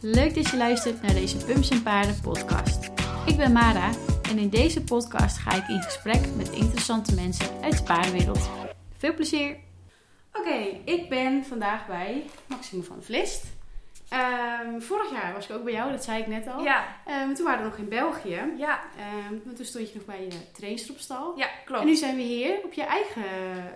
leuk 0.00 0.34
dat 0.34 0.48
je 0.50 0.56
luistert 0.56 1.02
naar 1.02 1.14
deze 1.14 1.36
Pumps 1.36 1.70
en 1.70 1.82
Paarden 1.82 2.20
podcast. 2.20 2.90
Ik 3.26 3.36
ben 3.36 3.52
Mara 3.52 3.90
en 4.30 4.38
in 4.38 4.48
deze 4.48 4.82
podcast 4.84 5.38
ga 5.38 5.54
ik 5.54 5.68
in 5.68 5.82
gesprek 5.82 6.20
met 6.36 6.50
interessante 6.50 7.14
mensen 7.14 7.46
uit 7.62 7.76
de 7.76 7.82
paardenwereld. 7.82 8.50
Veel 8.98 9.14
plezier! 9.14 9.56
Oké, 10.32 10.56
ik 10.84 11.08
ben 11.08 11.44
vandaag 11.44 11.86
bij 11.86 12.24
Maxime 12.46 12.82
van 12.82 13.02
Vlist. 13.02 13.44
Ehm, 14.08 14.80
vorig 14.80 15.10
jaar 15.12 15.32
was 15.32 15.48
ik 15.48 15.56
ook 15.56 15.64
bij 15.64 15.72
jou, 15.72 15.90
dat 15.90 16.04
zei 16.04 16.20
ik 16.20 16.26
net 16.26 16.48
al. 16.48 16.62
Ja, 16.62 16.84
Ehm, 17.06 17.34
toen 17.34 17.44
waren 17.44 17.62
we 17.64 17.68
nog 17.68 17.78
in 17.78 17.88
België. 17.88 18.42
ja, 18.56 18.80
Ehm, 18.98 19.34
maar 19.44 19.54
toen 19.54 19.64
stond 19.64 19.88
je 19.90 19.94
nog 19.96 20.04
bij 20.04 20.22
je 20.24 20.50
trainster 20.52 20.90
op 20.94 20.98
stal. 21.00 21.32
ja, 21.36 21.48
klopt. 21.64 21.80
En 21.80 21.86
nu 21.86 21.94
zijn 21.96 22.16
we 22.16 22.22
hier 22.22 22.60
op 22.64 22.72
je 22.72 22.82
eigen 22.84 23.24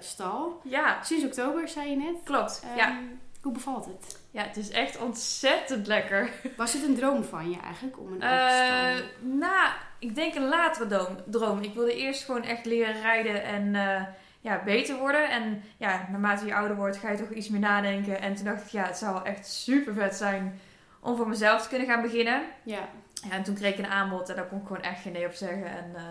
stal. 0.00 0.61
Ja, 0.64 1.02
Sinds 1.02 1.25
oktober, 1.25 1.68
zei 1.68 1.91
je 1.91 1.96
net. 1.96 2.14
klopt. 2.25 2.62
Ja. 2.77 2.98
Hoe 3.43 3.52
bevalt 3.52 3.84
het? 3.84 4.20
Ja, 4.32 4.43
het 4.43 4.57
is 4.57 4.71
echt 4.71 4.99
ontzettend 4.99 5.86
lekker. 5.86 6.31
Was 6.57 6.73
het 6.73 6.82
een 6.82 6.95
droom 6.95 7.25
van 7.25 7.50
je 7.50 7.61
eigenlijk 7.61 7.99
om 7.99 8.13
een 8.13 8.23
Eh 8.23 8.96
stal? 8.96 9.07
nou, 9.21 9.71
ik 9.99 10.14
denk 10.14 10.35
een 10.35 10.49
latere 10.49 10.86
droom. 10.86 11.17
droom. 11.27 11.61
Ik 11.61 11.75
wilde 11.75 11.96
eerst 11.96 12.25
gewoon 12.25 12.45
echt 12.45 12.64
leren 12.64 13.00
rijden 13.00 13.45
en 13.45 13.75
eh, 13.75 14.03
ja, 14.40 14.63
beter 14.64 14.96
worden. 14.96 15.31
En 15.31 15.63
ja, 15.76 16.07
naarmate 16.11 16.46
je 16.46 16.54
ouder 16.54 16.76
wordt, 16.76 16.96
ga 16.96 17.11
je 17.11 17.17
toch 17.17 17.31
iets 17.31 17.49
meer 17.49 17.61
nadenken. 17.61 18.21
En 18.21 18.35
toen 18.35 18.45
dacht 18.45 18.64
ik, 18.64 18.68
ja, 18.68 18.87
het 18.87 18.99
zou 18.99 19.25
echt 19.25 19.46
super 19.46 19.95
vet 19.95 20.14
zijn 20.14 20.61
om 21.01 21.17
voor 21.17 21.29
mezelf 21.29 21.62
te 21.62 21.68
kunnen 21.68 21.87
gaan 21.87 22.03
beginnen. 22.03 22.43
Ja. 22.62 22.89
Ja, 23.29 23.31
en 23.31 23.43
toen 23.43 23.54
kreeg 23.54 23.73
ik 23.73 23.79
een 23.79 23.90
aanbod 23.90 24.29
en 24.29 24.37
daar 24.37 24.46
kon 24.46 24.59
ik 24.59 24.67
gewoon 24.67 24.82
echt 24.82 25.03
geen 25.03 25.12
nee 25.12 25.26
op 25.26 25.32
zeggen. 25.32 25.67
En 25.67 25.93
eh, 25.95 26.03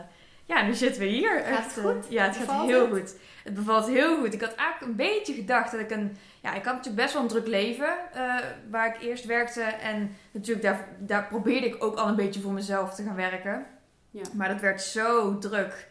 ja, 0.51 0.65
nu 0.65 0.73
zitten 0.73 1.01
we 1.01 1.07
hier. 1.07 1.39
Gaat 1.39 1.57
Echt, 1.57 1.75
het 1.75 1.85
goed? 1.85 2.05
ja, 2.09 2.23
het 2.25 2.35
gaat 2.35 2.65
heel 2.65 2.81
het? 2.81 2.99
goed. 2.99 3.15
Het 3.43 3.53
bevalt 3.53 3.87
heel 3.87 4.17
goed. 4.17 4.33
Ik 4.33 4.41
had 4.41 4.55
eigenlijk 4.55 4.91
een 4.91 5.07
beetje 5.07 5.33
gedacht 5.33 5.71
dat 5.71 5.79
ik 5.79 5.91
een... 5.91 6.17
Ja, 6.41 6.53
ik 6.53 6.65
had 6.65 6.75
natuurlijk 6.75 7.03
best 7.03 7.13
wel 7.13 7.21
een 7.21 7.27
druk 7.27 7.47
leven 7.47 7.93
eh, 8.13 8.35
waar 8.69 8.95
ik 8.95 9.01
eerst 9.01 9.25
werkte. 9.25 9.61
En 9.61 10.15
natuurlijk, 10.31 10.65
daar, 10.65 10.87
daar 10.99 11.27
probeerde 11.27 11.67
ik 11.67 11.83
ook 11.83 11.95
al 11.95 12.07
een 12.07 12.15
beetje 12.15 12.41
voor 12.41 12.51
mezelf 12.51 12.95
te 12.95 13.03
gaan 13.03 13.15
werken. 13.15 13.65
Ja. 14.11 14.23
Maar 14.33 14.47
dat 14.47 14.61
werd 14.61 14.81
zo 14.81 15.37
druk. 15.37 15.87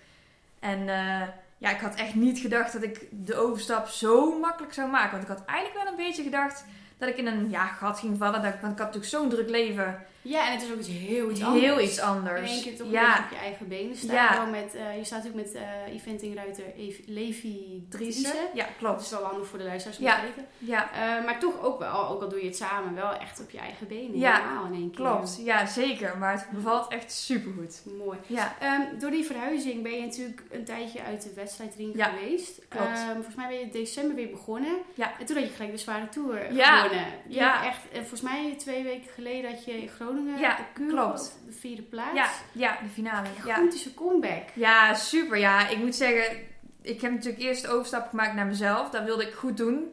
En 0.58 0.88
eh, 0.88 1.22
ja, 1.58 1.70
ik 1.70 1.80
had 1.80 1.94
echt 1.94 2.14
niet 2.14 2.38
gedacht 2.38 2.72
dat 2.72 2.82
ik 2.82 3.06
de 3.10 3.34
overstap 3.34 3.86
zo 3.86 4.38
makkelijk 4.38 4.72
zou 4.72 4.90
maken. 4.90 5.10
Want 5.10 5.22
ik 5.22 5.36
had 5.36 5.44
eigenlijk 5.44 5.84
wel 5.84 5.92
een 5.92 6.06
beetje 6.06 6.22
gedacht 6.22 6.64
dat 6.98 7.08
ik 7.08 7.16
in 7.16 7.26
een 7.26 7.50
ja, 7.50 7.66
gat 7.66 7.98
ging 7.98 8.18
vallen. 8.18 8.42
Dat 8.42 8.60
want 8.60 8.72
ik 8.72 8.78
had 8.78 8.94
natuurlijk 8.94 9.04
zo'n 9.04 9.28
druk 9.28 9.48
leven. 9.48 9.98
Ja, 10.22 10.46
en 10.46 10.52
het 10.52 10.62
is 10.62 10.72
ook 10.72 10.78
iets 10.78 10.88
heel 10.88 11.30
iets 11.30 11.40
anders. 11.40 11.60
Heel 11.64 11.80
iets 11.80 11.98
In 11.98 12.44
één 12.44 12.62
keer 12.62 12.76
toch 12.76 12.90
ja, 12.90 13.18
op 13.24 13.30
je 13.30 13.36
eigen 13.36 13.68
benen 13.68 13.96
staan. 13.96 14.14
Ja. 14.14 14.26
Gewoon 14.26 14.50
Met, 14.50 14.74
eh, 14.74 14.96
je 14.96 15.04
staat 15.04 15.22
natuurlijk 15.22 15.52
met 15.52 15.62
eh 15.62 15.94
eventingruiter 15.94 16.64
Ev- 16.76 16.98
Levi 17.06 17.86
Driessen. 17.88 18.34
ja, 18.54 18.64
Dat 18.64 18.76
klopt. 18.78 19.00
is 19.00 19.10
wel 19.10 19.22
handig 19.24 19.46
voor 19.48 19.58
de 19.58 19.64
luisteraars 19.64 19.98
om 19.98 20.04
Ja. 20.04 20.16
te 20.16 20.22
weten. 20.26 20.46
Ja, 20.58 20.90
Eh, 20.92 21.24
maar 21.24 21.38
toch 21.38 21.60
ook 21.62 21.78
wel, 21.78 22.08
ook 22.08 22.22
al 22.22 22.28
doe 22.28 22.40
je 22.40 22.46
het 22.46 22.56
samen, 22.56 22.94
wel 22.94 23.12
echt 23.14 23.40
op 23.40 23.50
je 23.50 23.58
eigen 23.58 23.88
benen. 23.88 24.18
Ja, 24.18 24.36
Helemaal 24.42 24.66
in 24.66 24.72
één 24.74 24.90
keer. 24.90 25.04
klopt. 25.06 25.40
Ja, 25.44 25.66
zeker. 25.66 26.18
Maar 26.18 26.32
het 26.32 26.46
bevalt 26.50 26.92
echt 26.92 27.12
supergoed. 27.12 27.82
Mooi. 27.98 28.18
Ja, 28.26 28.54
Ehm, 28.60 28.98
door 28.98 29.10
die 29.10 29.24
verhuizing 29.24 29.82
ben 29.82 29.92
je 29.92 30.00
natuurlijk 30.00 30.42
een 30.50 30.64
tijdje 30.64 31.02
uit 31.02 31.22
de 31.22 31.32
wedstrijdring 31.34 31.96
Ja, 31.96 32.04
geweest. 32.04 32.58
klopt. 32.68 32.86
Ehm, 32.86 33.12
volgens 33.14 33.34
mij 33.34 33.46
ben 33.48 33.56
je 33.56 33.62
in 33.62 33.70
december 33.70 34.14
weer 34.16 34.30
begonnen. 34.30 34.76
Ja. 34.94 35.12
En 35.18 35.26
toen 35.26 35.36
had 35.36 35.44
je 35.46 35.52
gelijk 35.52 35.72
de 35.72 35.78
zware 35.78 36.08
tour 36.08 36.36
gewonnen. 36.38 37.06
Ja. 37.28 37.64
echt, 37.66 37.80
en 37.92 37.98
volgens 38.00 38.20
mij 38.20 38.54
twee 38.58 38.82
weken 38.82 39.10
geleden 39.14 39.50
had 39.50 39.64
je 39.64 39.72
in 39.72 39.88
Groningen 39.88 40.08
Ja, 40.38 40.56
de 40.56 40.84
klopt. 40.86 41.38
op 41.42 41.46
de 41.46 41.52
vierde 41.58 41.82
plaats. 41.82 42.14
ja, 42.14 42.28
ja, 42.52 42.78
de 42.82 42.88
finale. 42.88 43.26
Ja. 43.36 43.42
Gigantische 43.42 43.94
comeback. 43.94 44.42
ja, 44.54 44.94
super. 44.94 45.38
Ja, 45.38 45.68
ik 45.68 45.78
moet 45.78 45.94
zeggen, 45.94 46.36
ik 46.82 47.00
heb 47.00 47.12
natuurlijk 47.12 47.42
eerst 47.42 47.62
de 47.62 47.68
overstap 47.68 48.08
gemaakt 48.08 48.34
naar 48.34 48.46
mezelf. 48.46 48.90
Dat 48.90 49.04
wilde 49.04 49.26
ik 49.26 49.32
goed 49.32 49.56
doen. 49.56 49.92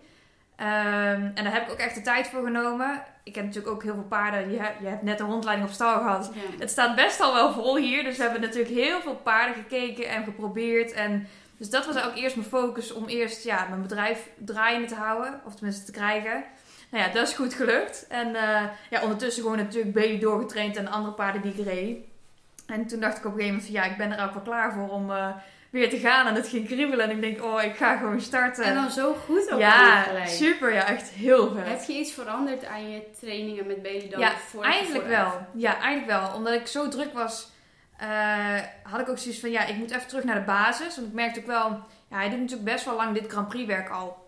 Ehm, 0.55 1.31
en 1.33 1.43
daar 1.43 1.53
heb 1.53 1.63
ik 1.63 1.71
ook 1.71 1.77
echt 1.77 1.95
de 1.95 2.01
tijd 2.01 2.27
voor 2.27 2.43
genomen. 2.43 3.03
Ik 3.23 3.35
heb 3.35 3.45
natuurlijk 3.45 3.73
ook 3.73 3.83
heel 3.83 3.93
veel 3.93 4.03
paarden. 4.03 4.51
Je 4.51 4.59
hebt, 4.59 4.79
je 4.79 4.87
hebt 4.87 5.01
net 5.01 5.19
een 5.19 5.27
rondleiding 5.29 5.67
op 5.67 5.73
stal 5.73 5.97
gehad. 5.97 6.31
Ja. 6.33 6.41
Het 6.59 6.69
staat 6.69 6.95
best 6.95 7.19
al 7.19 7.33
wel 7.33 7.53
vol 7.53 7.77
hier. 7.77 8.03
Dus 8.03 8.17
we 8.17 8.23
hebben 8.23 8.41
natuurlijk 8.41 8.73
heel 8.73 9.01
veel 9.01 9.15
paarden 9.15 9.55
gekeken 9.55 10.09
en 10.09 10.23
geprobeerd. 10.23 10.91
En 10.91 11.27
dus 11.57 11.69
dat 11.69 11.85
was 11.85 12.03
ook 12.03 12.15
eerst 12.15 12.35
mijn 12.35 12.47
focus 12.47 12.91
om 12.91 13.05
eerst 13.05 13.43
ja, 13.43 13.65
mijn 13.69 13.81
bedrijf 13.81 14.29
draaiende 14.37 14.87
te 14.87 14.95
houden. 14.95 15.41
Of 15.45 15.55
tenminste 15.55 15.85
te 15.85 15.91
krijgen. 15.91 16.43
Nou 16.89 17.03
ja, 17.03 17.13
dat 17.13 17.27
is 17.27 17.33
goed 17.33 17.53
gelukt. 17.53 18.05
En 18.07 18.35
eh, 18.35 18.63
ja, 18.89 19.01
ondertussen 19.01 19.43
gewoon 19.43 19.57
natuurlijk 19.57 19.93
baby 19.93 20.19
doorgetraind 20.19 20.75
en 20.75 20.87
andere 20.87 21.13
paarden 21.13 21.41
die 21.41 21.53
ik 21.53 21.65
reed. 21.65 21.97
En 22.67 22.87
toen 22.87 22.99
dacht 22.99 23.17
ik 23.17 23.25
op 23.25 23.31
een 23.31 23.39
gegeven 23.39 23.55
moment 23.55 23.65
van 23.65 23.73
ja, 23.73 23.91
ik 23.91 23.97
ben 23.97 24.17
er 24.17 24.25
ook 24.25 24.33
wel 24.33 24.43
klaar 24.43 24.73
voor 24.73 24.89
om 24.89 25.11
eh, 25.11 25.27
weer 25.69 25.89
te 25.89 25.97
gaan. 25.97 26.27
En 26.27 26.35
het 26.35 26.47
ging 26.47 26.65
kriebelen. 26.65 27.09
En 27.09 27.11
ik 27.11 27.21
denk, 27.21 27.43
oh, 27.43 27.63
ik 27.63 27.75
ga 27.75 27.97
gewoon 27.97 28.21
starten. 28.21 28.63
En 28.63 28.75
dan 28.75 28.91
zo 28.91 29.13
goed 29.13 29.51
ook 29.51 29.59
ja, 29.59 30.01
gelijk. 30.01 30.27
super. 30.27 30.73
Ja, 30.73 30.87
echt 30.87 31.09
heel 31.09 31.53
vet. 31.53 31.67
Heb 31.67 31.83
je 31.83 31.93
iets 31.93 32.11
veranderd 32.11 32.65
aan 32.65 32.89
je 32.89 33.01
trainingen 33.19 33.67
met 33.67 33.81
Bailey 33.81 34.09
dan? 34.09 34.19
Ja, 34.19 34.31
voor, 34.31 34.63
Eigenlijk 34.63 35.05
vooruit? 35.05 35.31
wel. 35.31 35.45
Ja, 35.53 35.79
eigenlijk 35.79 36.21
wel. 36.21 36.35
Omdat 36.35 36.53
ik 36.53 36.67
zo 36.67 36.87
druk 36.87 37.13
was, 37.13 37.51
eh, 37.97 38.61
had 38.83 38.99
ik 38.99 39.09
ook 39.09 39.17
zoiets 39.17 39.39
van, 39.39 39.51
ja, 39.51 39.65
ik 39.65 39.75
moet 39.75 39.91
even 39.91 40.07
terug 40.07 40.23
naar 40.23 40.35
de 40.35 40.41
basis. 40.45 40.95
Want 40.95 41.07
ik 41.07 41.13
merkte 41.13 41.39
ook 41.39 41.45
wel, 41.45 41.83
ja, 42.09 42.17
hij 42.17 42.29
doet 42.29 42.39
natuurlijk 42.39 42.69
best 42.69 42.85
wel 42.85 42.95
lang 42.95 43.13
dit 43.13 43.31
Grand 43.31 43.47
Prix 43.47 43.67
werk 43.67 43.89
al. 43.89 44.25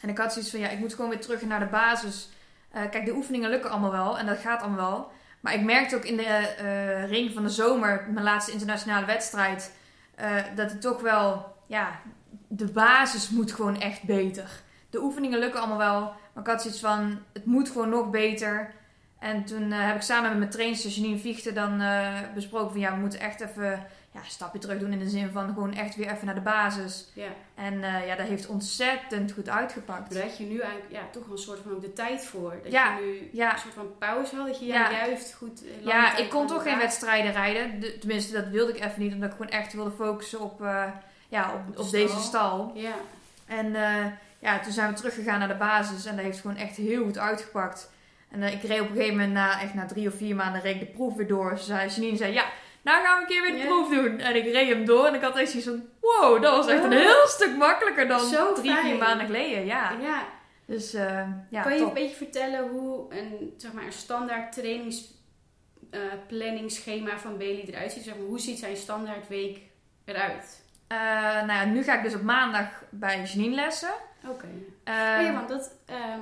En 0.00 0.08
ik 0.08 0.18
had 0.18 0.32
zoiets 0.32 0.50
van, 0.50 0.60
ja, 0.60 0.68
ik 0.68 0.78
moet 0.78 0.94
gewoon 0.94 1.10
weer 1.10 1.20
terug 1.20 1.42
naar 1.42 1.60
de 1.60 1.66
basis. 1.66 2.28
Eh, 2.70 2.82
kijk, 2.90 3.04
de 3.04 3.14
oefeningen 3.14 3.50
lukken 3.50 3.70
allemaal 3.70 3.90
wel 3.90 4.18
en 4.18 4.26
dat 4.26 4.38
gaat 4.38 4.60
allemaal 4.60 4.90
wel. 4.90 5.12
Maar 5.40 5.54
ik 5.54 5.62
merkte 5.62 5.96
ook 5.96 6.04
in 6.04 6.16
de 6.16 6.22
eh, 6.22 7.08
ring 7.08 7.32
van 7.32 7.42
de 7.42 7.48
zomer, 7.48 8.06
mijn 8.10 8.24
laatste 8.24 8.52
internationale 8.52 9.06
wedstrijd, 9.06 9.72
eh, 10.14 10.34
dat 10.54 10.70
het 10.70 10.80
toch 10.80 11.00
wel, 11.00 11.56
ja, 11.66 12.00
de 12.48 12.72
basis 12.72 13.28
moet 13.28 13.52
gewoon 13.52 13.80
echt 13.80 14.02
beter. 14.02 14.50
De 14.90 15.02
oefeningen 15.02 15.38
lukken 15.38 15.60
allemaal 15.60 15.78
wel, 15.78 16.00
maar 16.32 16.44
ik 16.44 16.50
had 16.50 16.62
zoiets 16.62 16.80
van, 16.80 17.18
het 17.32 17.44
moet 17.44 17.70
gewoon 17.70 17.88
nog 17.88 18.10
beter. 18.10 18.72
En 19.18 19.44
toen 19.44 19.70
heb 19.70 19.96
ik 19.96 20.02
samen 20.02 20.28
met 20.28 20.38
mijn 20.38 20.50
trainster 20.50 20.90
Janine 20.90 21.18
Viechten 21.18 21.54
dan 21.54 21.82
besproken 22.34 22.70
van 22.70 22.80
ja, 22.80 22.94
we 22.94 23.00
moeten 23.00 23.20
echt 23.20 23.40
even 23.40 23.86
ja, 24.12 24.20
stapje 24.26 24.58
terug 24.58 24.78
doen 24.78 24.92
in 24.92 24.98
de 24.98 25.08
zin 25.08 25.30
van 25.30 25.48
gewoon 25.48 25.74
echt 25.74 25.96
weer 25.96 26.10
even 26.10 26.26
naar 26.26 26.34
de 26.34 26.40
basis. 26.40 27.10
Ja. 27.14 27.28
En 27.54 27.84
eh, 27.84 28.06
ja, 28.06 28.16
dat 28.16 28.26
heeft 28.26 28.46
ontzettend 28.46 29.32
goed 29.32 29.48
uitgepakt. 29.48 30.14
Daar 30.14 30.22
had 30.22 30.38
je 30.38 30.44
nu 30.44 30.58
eigenlijk 30.58 30.92
ja, 30.92 31.00
toch 31.12 31.30
een 31.30 31.38
soort 31.38 31.58
van 31.62 31.72
ook 31.72 31.80
de 31.80 31.92
tijd 31.92 32.24
voor. 32.24 32.54
Dat 32.62 32.72
Ja, 32.72 32.96
je 32.98 33.04
nu 33.04 33.38
ja. 33.38 33.52
een 33.52 33.58
soort 33.58 33.74
van 33.74 33.98
pauze 33.98 34.36
had. 34.36 34.46
Dat 34.46 34.58
je 34.60 34.66
Ja. 34.66 34.90
juist 34.90 35.34
goed... 35.34 35.62
eh, 35.64 35.84
Ja, 35.86 36.16
ik 36.16 36.30
kon 36.30 36.46
toch 36.46 36.62
geen 36.62 36.78
wedstrijden 36.78 37.32
rijden. 37.32 37.80
De- 37.80 37.98
tenminste, 37.98 38.32
dat 38.32 38.46
wilde 38.48 38.72
ik 38.76 38.84
even 38.84 39.02
niet, 39.02 39.12
omdat 39.14 39.30
ik 39.30 39.36
gewoon 39.36 39.52
echt 39.52 39.72
wilde 39.72 39.90
focussen 39.90 40.40
op, 40.40 40.62
eh, 40.62 40.84
ja, 41.28 41.52
op, 41.54 41.68
Op 41.68 41.76
de 41.76 41.82
op 41.82 41.90
deze 41.90 42.20
stal. 42.20 42.72
Ja. 42.74 42.94
En 43.46 43.72
ja, 44.38 44.58
toen 44.60 44.72
zijn 44.72 44.88
we 44.90 44.96
teruggegaan 44.96 45.38
naar 45.38 45.48
de 45.48 45.54
basis 45.54 46.04
en 46.04 46.16
dat 46.16 46.24
heeft 46.24 46.40
gewoon 46.40 46.56
echt 46.56 46.76
heel 46.76 47.04
goed 47.04 47.18
uitgepakt. 47.18 47.90
En 48.30 48.42
ik 48.42 48.62
reed 48.62 48.80
op 48.80 48.88
een 48.88 48.94
gegeven 48.94 49.16
moment, 49.16 49.32
na, 49.32 49.60
echt 49.60 49.74
na 49.74 49.86
drie 49.86 50.08
of 50.08 50.14
vier 50.14 50.36
maanden, 50.36 50.60
reed 50.60 50.74
ik 50.74 50.80
de 50.80 50.86
proef 50.86 51.14
weer 51.16 51.26
door. 51.26 51.58
Ze 51.58 51.64
zei, 51.64 51.88
Janine 51.90 52.16
zei, 52.16 52.32
ja, 52.32 52.44
nou 52.82 53.04
gaan 53.04 53.16
we 53.16 53.20
een 53.22 53.28
keer 53.28 53.42
weer 53.42 53.52
de 53.60 53.66
proef 53.66 53.88
doen. 53.88 54.18
En 54.18 54.36
ik 54.36 54.44
reed 54.52 54.68
hem 54.68 54.84
door 54.84 55.06
en 55.06 55.14
ik 55.14 55.22
had 55.22 55.36
echt 55.36 55.50
zoiets 55.50 55.68
van, 55.68 55.84
wow, 56.00 56.42
dat 56.42 56.56
was 56.56 56.66
echt 56.66 56.84
een 56.84 56.92
Oh. 56.92 56.98
heel 56.98 57.26
stuk 57.26 57.56
makkelijker 57.56 58.08
dan 58.08 58.20
Zo 58.20 58.52
drie, 58.52 58.74
vier 58.74 58.96
maanden 58.96 59.26
geleden. 59.26 59.66
Ja, 59.66 59.90
ja. 60.00 60.22
dus 60.66 60.94
eh, 60.94 61.28
ja, 61.50 61.62
kan 61.62 61.72
je 61.72 61.78
top. 61.78 61.88
een 61.88 61.94
beetje 61.94 62.16
vertellen 62.16 62.68
hoe 62.68 63.14
een, 63.14 63.54
zeg 63.56 63.72
maar, 63.72 63.84
een 63.84 63.92
standaard 63.92 64.52
trainingsplanningsschema 64.52 67.18
van 67.18 67.38
Bailey 67.38 67.64
eruit 67.66 67.92
ziet? 67.92 68.04
Zeg 68.04 68.16
maar, 68.16 68.26
hoe 68.26 68.40
ziet 68.40 68.58
zijn 68.58 68.76
standaard 68.76 69.28
week 69.28 69.58
eruit? 70.04 70.62
Eh, 70.88 70.98
nou 71.34 71.52
ja, 71.52 71.64
nu 71.64 71.82
ga 71.82 71.96
ik 71.96 72.02
dus 72.02 72.14
op 72.14 72.22
maandag 72.22 72.82
bij 72.90 73.22
Janine 73.22 73.54
lessen. 73.54 73.92
Oké. 74.28 74.46
Eh, 74.84 74.94
Oh 74.94 75.22
ja, 75.24 75.32
want 75.32 75.48
dat, 75.48 75.70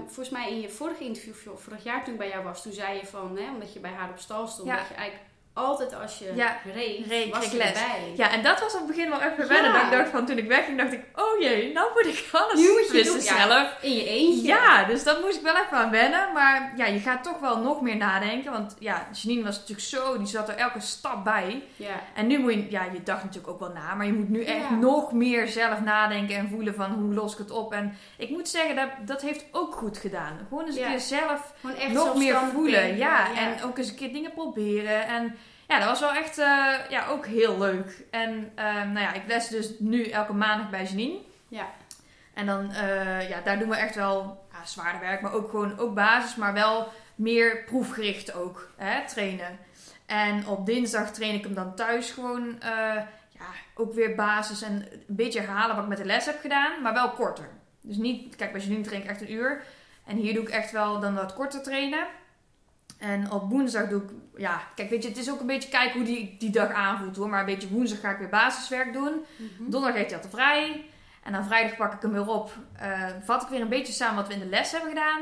volgens 0.07 0.31
mij 0.31 0.51
in 0.51 0.61
je 0.61 0.69
vorige 0.69 1.05
interview 1.05 1.35
vor- 1.35 1.59
vorig 1.59 1.85
jaar 1.85 2.05
toen 2.05 2.13
ik 2.13 2.19
bij 2.19 2.29
jou 2.29 2.45
was, 2.45 2.63
toen 2.63 2.73
zei 2.73 2.99
je 2.99 3.07
van, 3.07 3.37
hè, 3.39 3.51
omdat 3.51 3.73
je 3.73 3.81
bij 3.81 3.91
haar 3.91 4.11
op 4.11 4.19
stal 4.19 4.47
stond, 4.47 4.69
Ja. 4.69 4.77
dat 4.77 4.89
je 4.89 4.95
eigenlijk 4.95 5.28
altijd 5.59 5.95
als 5.95 6.19
je 6.19 6.33
Ja, 6.35 6.57
reed, 6.75 7.07
reed, 7.07 7.31
was 7.37 7.45
je 7.51 7.63
erbij. 7.63 8.13
Ja, 8.17 8.31
en 8.33 8.43
dat 8.43 8.61
was 8.61 8.73
op 8.75 8.79
het 8.79 8.87
begin 8.87 9.11
wel 9.11 9.21
even 9.21 9.43
Ja. 9.43 9.47
wennen. 9.47 9.73
Dat 9.73 9.83
ik 9.83 9.91
dacht 9.91 10.09
van, 10.11 10.27
toen 10.27 10.39
ik 10.39 10.49
wegging, 10.49 10.79
dacht 10.79 10.93
ik, 10.93 11.01
oh 11.15 11.41
jee, 11.41 11.73
nou 11.73 11.89
moet 11.95 12.07
ik 12.07 12.29
alles 12.33 12.61
Nu 12.61 12.69
moet 12.69 12.91
je 12.93 13.05
doen, 13.05 13.21
ja. 13.23 13.47
zelf. 13.49 13.77
In 13.83 13.93
je 13.95 14.05
eentje. 14.09 14.47
Ja, 14.47 14.85
dus 14.85 15.05
dat 15.05 15.21
moest 15.23 15.37
ik 15.37 15.43
wel 15.43 15.57
even 15.57 15.77
aan 15.77 15.91
wennen. 15.91 16.33
Maar 16.35 16.73
ja, 16.77 16.87
je 16.87 16.99
gaat 16.99 17.25
toch 17.25 17.39
wel 17.41 17.59
nog 17.59 17.81
meer 17.81 17.97
nadenken. 17.97 18.53
Want 18.53 18.77
ja, 18.79 19.07
Janine 19.13 19.45
was 19.45 19.57
natuurlijk 19.59 19.87
zo, 19.89 20.19
die 20.19 20.27
zat 20.27 20.49
er 20.49 20.55
elke 20.57 20.81
stap 20.81 21.25
bij. 21.25 21.63
Ja. 21.77 22.01
En 22.15 22.27
nu 22.27 22.39
moet 22.39 22.53
je, 22.53 22.67
ja, 22.71 22.85
je 22.93 23.03
dacht 23.03 23.23
natuurlijk 23.25 23.53
ook 23.53 23.61
wel 23.61 23.73
na. 23.73 23.95
Maar 23.95 24.07
je 24.07 24.13
moet 24.13 24.29
nu 24.29 24.45
echt 24.45 24.57
Ja. 24.69 24.75
nog 24.75 25.13
meer 25.13 25.47
zelf 25.49 25.81
nadenken 25.81 26.37
en 26.37 26.49
voelen 26.49 26.75
van 26.75 26.91
hoe 26.91 27.15
los 27.15 27.33
ik 27.33 27.39
het 27.39 27.51
op. 27.51 27.73
En 27.73 27.97
ik 28.17 28.31
moet 28.31 28.49
zeggen, 28.49 28.77
dat, 28.77 28.89
dat 29.07 29.21
heeft 29.21 29.45
ook 29.53 29.75
goed 29.75 29.99
gedaan. 29.99 30.39
Gewoon 30.49 30.67
eens 30.67 30.75
een 30.77 30.81
Ja. 30.83 30.89
keer 30.89 31.01
zelf 31.01 31.53
nog 31.93 32.17
meer 32.17 32.37
voelen. 32.53 32.97
Ja, 32.97 33.35
en 33.37 33.63
ook 33.65 33.79
eens 33.79 33.89
een 33.89 33.95
keer 33.97 34.13
dingen 34.13 34.33
proberen. 34.33 35.07
En 35.07 35.37
ja, 35.69 35.79
dat 35.79 35.89
was 35.89 36.01
wel 36.01 36.13
echt 36.13 36.39
eh, 36.39 36.75
ja, 36.89 37.07
ook 37.07 37.27
heel 37.27 37.59
leuk. 37.59 38.05
En 38.11 38.53
ehm, 38.55 38.93
nou 38.93 39.01
ja, 39.01 39.13
ik 39.13 39.23
les 39.27 39.49
dus 39.49 39.73
nu 39.79 40.05
elke 40.05 40.33
maandag 40.33 40.71
bij 40.71 40.85
Janine. 40.85 41.19
Ja. 41.49 41.67
En 42.35 42.47
dan, 42.47 42.73
eh, 42.73 43.29
ja, 43.29 43.41
daar 43.41 43.59
doen 43.59 43.69
we 43.69 43.77
echt 43.77 43.95
wel 43.95 44.47
ja, 44.53 44.65
zwaarder 44.65 45.01
werk, 45.01 45.21
maar 45.21 45.33
ook 45.33 45.51
gewoon 45.51 45.79
ook 45.79 45.95
basis, 45.95 46.35
maar 46.35 46.53
wel 46.53 46.89
meer 47.15 47.65
proefgericht 47.65 48.35
ook 48.35 48.71
hè, 48.77 49.07
trainen. 49.07 49.59
En 50.07 50.47
op 50.47 50.67
dinsdag 50.67 51.11
train 51.11 51.35
ik 51.35 51.45
hem 51.45 51.55
dan 51.55 51.75
thuis 51.75 52.11
gewoon, 52.11 52.61
eh, 52.61 52.95
ja, 53.29 53.47
ook 53.75 53.93
weer 53.93 54.15
basis 54.15 54.63
en 54.63 54.73
een 54.73 55.03
beetje 55.07 55.41
herhalen 55.41 55.75
wat 55.75 55.85
ik 55.85 55.91
met 55.91 55.99
de 55.99 56.05
les 56.05 56.27
heb 56.27 56.41
gedaan, 56.41 56.83
maar 56.83 56.93
wel 56.95 57.11
korter. 57.11 57.49
Dus 57.81 57.97
niet, 57.97 58.37
kijk, 58.37 58.53
bij 58.53 58.61
Janine 58.61 58.85
train 58.85 59.03
ik 59.03 59.09
echt 59.09 59.21
een 59.21 59.33
uur. 59.33 59.63
En 60.07 60.17
hier 60.17 60.35
doe 60.35 60.43
ik 60.43 60.49
echt 60.49 60.71
wel 60.71 61.01
dan 61.01 61.15
wat 61.15 61.35
korter 61.35 61.63
trainen. 61.63 62.07
En 62.99 63.31
op 63.31 63.51
woensdag 63.51 63.89
doe 63.89 64.03
ik, 64.03 64.09
ja, 64.37 64.61
kijk, 64.75 64.91
weet 64.91 65.03
je, 65.03 65.09
het 65.09 65.19
is 65.19 65.31
ook 65.31 65.41
een 65.41 65.47
beetje 65.47 65.69
kijken 65.69 65.97
hoe 65.97 66.05
die, 66.07 66.37
die 66.39 66.51
dag 66.51 66.73
aanvoelt 66.73 67.17
hoor. 67.17 67.29
Maar 67.29 67.41
een 67.41 67.47
beetje 67.47 67.69
woensdag 67.69 68.01
ga 68.01 68.11
ik 68.11 68.19
weer 68.19 68.29
basiswerk 68.29 68.93
doen. 68.93 69.13
Mhm. 69.37 69.71
Donderdag 69.71 69.99
heeft 69.99 70.11
hij 70.11 70.23
altijd 70.23 70.35
vrij. 70.43 70.85
En 71.23 71.33
dan 71.33 71.45
vrijdag 71.45 71.77
pak 71.77 71.93
ik 71.93 72.03
hem 72.03 72.13
weer 72.13 72.29
op. 72.29 72.53
eh, 72.79 73.03
vat 73.25 73.43
ik 73.43 73.49
weer 73.49 73.61
een 73.61 73.69
beetje 73.69 73.93
samen 73.93 74.17
wat 74.17 74.27
we 74.29 74.33
in 74.35 74.41
de 74.41 74.47
les 74.47 74.71
hebben 74.71 74.91
gedaan. 74.91 75.21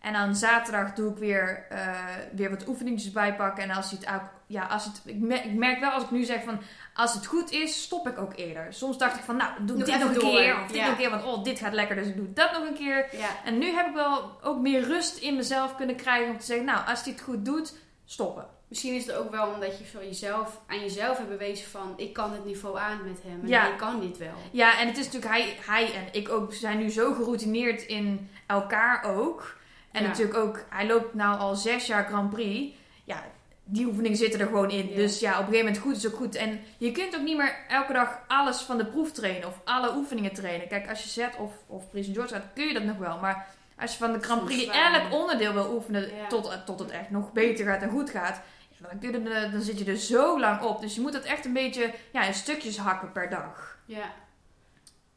En 0.00 0.12
dan 0.12 0.36
zaterdag 0.36 0.92
doe 0.92 1.10
ik 1.10 1.16
weer, 1.16 1.66
eh, 1.70 1.88
weer 2.32 2.50
wat 2.50 2.68
oefeningetjes 2.68 3.12
bijpakken. 3.12 3.62
En 3.62 3.70
als 3.70 3.90
hij 3.90 3.98
het 4.00 4.08
ja, 4.46 4.64
als 4.66 4.84
het, 4.84 5.00
ik, 5.04 5.18
merk, 5.20 5.44
ik 5.44 5.54
merk 5.54 5.80
wel 5.80 5.90
als 5.90 6.02
ik 6.02 6.10
nu 6.10 6.24
zeg 6.24 6.42
van, 6.44 6.60
als 6.94 7.14
het 7.14 7.26
goed 7.26 7.50
is, 7.50 7.82
stop 7.82 8.08
ik 8.08 8.18
ook 8.18 8.32
eerder. 8.36 8.72
Soms 8.72 8.98
dacht 8.98 9.16
ik 9.16 9.22
van, 9.22 9.36
nou, 9.36 9.50
doe 9.58 9.76
Doe 9.76 9.84
dit 9.86 9.98
nog 9.98 10.08
een 10.08 10.14
door. 10.14 10.22
keer. 10.30 10.60
Of 10.60 10.66
dit 10.66 10.76
Ja. 10.76 10.82
nog 10.82 10.90
een 10.92 10.98
keer, 10.98 11.10
want 11.10 11.24
oh, 11.24 11.44
dit 11.44 11.58
gaat 11.58 11.72
lekker, 11.72 11.96
dus 11.96 12.06
ik 12.06 12.16
doe 12.16 12.32
dat 12.32 12.52
nog 12.52 12.62
een 12.68 12.74
keer. 12.74 13.08
Ja. 13.12 13.28
En 13.44 13.58
nu 13.58 13.66
heb 13.74 13.86
ik 13.86 13.94
wel 13.94 14.38
ook 14.42 14.58
meer 14.60 14.80
rust 14.82 15.16
in 15.16 15.36
mezelf 15.36 15.76
kunnen 15.76 15.96
krijgen 15.96 16.30
om 16.30 16.38
te 16.38 16.46
zeggen, 16.46 16.66
nou, 16.66 16.86
als 16.88 17.02
hij 17.04 17.12
het 17.12 17.22
goed 17.22 17.44
doet, 17.44 17.74
stoppen. 18.04 18.46
Misschien 18.68 18.94
is 18.94 19.06
het 19.06 19.16
ook 19.16 19.30
wel 19.30 19.46
omdat 19.46 19.78
je 19.78 19.84
van 19.84 20.04
jezelf, 20.04 20.60
aan 20.66 20.80
jezelf 20.80 21.16
hebt 21.16 21.28
bewezen 21.28 21.70
van... 21.70 21.92
ik 21.96 22.12
kan 22.12 22.32
het 22.32 22.44
niveau 22.44 22.78
aan 22.78 23.00
met 23.04 23.22
hem 23.22 23.40
en 23.42 23.48
Ja. 23.48 23.60
hij 23.60 23.76
kan 23.76 24.00
dit 24.00 24.18
wel. 24.18 24.34
Ja, 24.50 24.78
en 24.80 24.86
het 24.86 24.98
is 24.98 25.04
natuurlijk, 25.04 25.32
hij, 25.32 25.56
hij 25.66 25.94
en 25.94 26.04
ik 26.12 26.28
ook 26.28 26.54
zijn 26.54 26.78
nu 26.78 26.90
zo 26.90 27.12
geroutineerd 27.14 27.82
in 27.82 28.30
elkaar 28.46 29.02
ook. 29.04 29.56
En 29.92 30.02
natuurlijk 30.02 30.38
ook, 30.38 30.64
hij 30.68 30.86
loopt 30.86 31.14
nou 31.14 31.38
al 31.38 31.54
zes 31.54 31.86
jaar 31.86 32.06
Grand 32.06 32.30
Prix. 32.30 32.76
Ja, 33.04 33.22
die 33.64 33.86
oefeningen 33.86 34.16
zitten 34.18 34.40
er 34.40 34.46
gewoon 34.46 34.70
in. 34.70 34.88
Ja. 34.88 34.94
Dus 34.96 35.20
ja, 35.20 35.30
op 35.32 35.38
een 35.38 35.44
gegeven 35.44 35.64
moment 35.66 35.82
goed 35.82 35.96
is 35.96 36.06
ook 36.06 36.14
goed. 36.16 36.34
En 36.34 36.60
je 36.78 36.92
kunt 36.92 37.16
ook 37.16 37.22
niet 37.22 37.36
meer 37.36 37.56
elke 37.68 37.92
dag 37.92 38.18
alles 38.26 38.60
van 38.60 38.78
de 38.78 38.86
proef 38.86 39.12
trainen 39.12 39.48
of 39.48 39.60
alle 39.64 39.96
oefeningen 39.96 40.32
trainen. 40.32 40.68
Kijk, 40.68 40.88
als 40.88 41.02
je 41.02 41.08
zet 41.08 41.36
of, 41.36 41.52
of 41.66 41.90
Prins 41.90 42.08
George 42.12 42.34
gaat, 42.34 42.52
kun 42.54 42.66
je 42.66 42.74
dat 42.74 42.82
nog 42.84 42.96
wel. 42.96 43.18
Maar 43.18 43.46
als 43.78 43.92
je 43.92 43.98
van 43.98 44.12
de 44.12 44.20
Grand 44.20 44.44
Prix 44.44 44.66
elk 44.66 45.12
onderdeel 45.12 45.52
wil 45.52 45.72
oefenen 45.74 46.16
Ja. 46.16 46.26
tot, 46.26 46.58
tot 46.66 46.78
het 46.78 46.90
echt 46.90 47.10
nog 47.10 47.32
beter 47.32 47.66
gaat 47.66 47.82
en 47.82 47.90
goed 47.90 48.10
gaat. 48.10 48.40
ja, 48.80 48.88
Dan, 48.88 48.98
kun 48.98 49.12
je 49.32 49.48
dan 49.52 49.60
zit 49.62 49.78
je 49.78 49.84
er 49.84 49.96
zo 49.96 50.40
lang 50.40 50.62
op. 50.62 50.80
Dus 50.80 50.94
je 50.94 51.00
moet 51.00 51.14
het 51.14 51.24
echt 51.24 51.44
een 51.44 51.52
beetje 51.52 51.94
ja, 52.12 52.22
in 52.24 52.34
stukjes 52.34 52.76
hakken 52.78 53.12
per 53.12 53.30
dag. 53.30 53.78
Ja. 53.86 54.12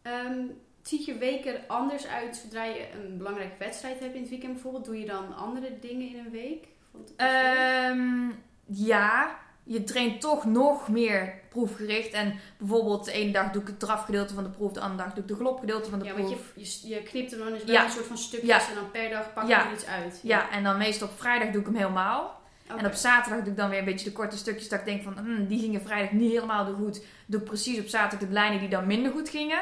Ehm, 0.01 0.39
ziet 0.81 1.05
je 1.05 1.17
week 1.17 1.45
er 1.45 1.59
anders 1.67 2.07
uit 2.07 2.35
zodra 2.35 2.63
je 2.63 2.87
een 2.93 3.17
belangrijke 3.17 3.55
wedstrijd 3.59 3.99
hebt 3.99 4.15
in 4.15 4.21
het 4.21 4.29
weekend 4.29 4.53
bijvoorbeeld? 4.53 4.85
Doe 4.85 4.99
je 4.99 5.05
dan 5.05 5.35
andere 5.35 5.79
dingen 5.79 6.07
in 6.09 6.17
een 6.17 6.31
week? 6.31 6.67
Ehm, 7.15 8.29
ja, 8.65 9.35
je 9.63 9.83
traint 9.83 10.21
toch 10.21 10.45
nog 10.45 10.87
meer 10.89 11.33
proefgericht. 11.49 12.11
En 12.13 12.33
bijvoorbeeld 12.57 13.05
de 13.05 13.11
ene 13.11 13.31
dag 13.31 13.51
doe 13.51 13.61
ik 13.61 13.67
het 13.67 13.79
drafgedeelte 13.79 14.33
van 14.33 14.43
de 14.43 14.49
proef, 14.49 14.71
de 14.71 14.79
andere 14.79 15.03
dag 15.03 15.13
doe 15.13 15.23
ik 15.23 15.29
de 15.29 15.35
galopgedeelte 15.35 15.89
van 15.89 15.99
de 15.99 16.05
ja, 16.05 16.13
proef. 16.13 16.29
want 16.29 16.81
je, 16.81 16.87
je, 16.87 17.03
knipt 17.03 17.31
hem 17.31 17.39
dan 17.39 17.51
dus 17.51 17.63
wel 17.63 17.73
Ja. 17.75 17.83
een 17.83 17.91
soort 17.91 18.05
van 18.05 18.17
stukjes 18.17 18.49
Ja. 18.49 18.69
en 18.69 18.75
dan 18.75 18.91
per 18.91 19.09
dag 19.09 19.33
pak 19.33 19.43
je 19.43 19.49
Ja. 19.49 19.65
er 19.67 19.73
iets 19.73 19.85
uit. 19.85 20.19
Ja, 20.23 20.49
en 20.49 20.63
dan 20.63 20.77
meestal 20.77 21.07
op 21.07 21.19
vrijdag 21.19 21.49
doe 21.51 21.59
ik 21.61 21.67
hem 21.67 21.75
helemaal. 21.75 22.35
En 22.77 22.85
op 22.85 22.93
zaterdag 22.93 23.39
doe 23.41 23.51
ik 23.51 23.57
dan 23.57 23.69
weer 23.69 23.79
een 23.79 23.85
beetje 23.85 24.05
de 24.05 24.11
korte 24.15 24.37
stukjes 24.37 24.69
dat 24.69 24.79
ik 24.79 24.85
denk 24.85 25.03
van, 25.03 25.17
hmm, 25.17 25.47
die 25.47 25.59
gingen 25.59 25.81
vrijdag 25.81 26.11
niet 26.11 26.31
helemaal 26.31 26.73
goed. 26.73 27.01
Doe 27.25 27.39
ik 27.39 27.45
precies 27.45 27.79
op 27.79 27.87
zaterdag 27.87 28.27
de 28.27 28.33
lijnen 28.33 28.59
die 28.59 28.69
dan 28.69 28.87
minder 28.87 29.11
goed 29.11 29.29
gingen. 29.29 29.59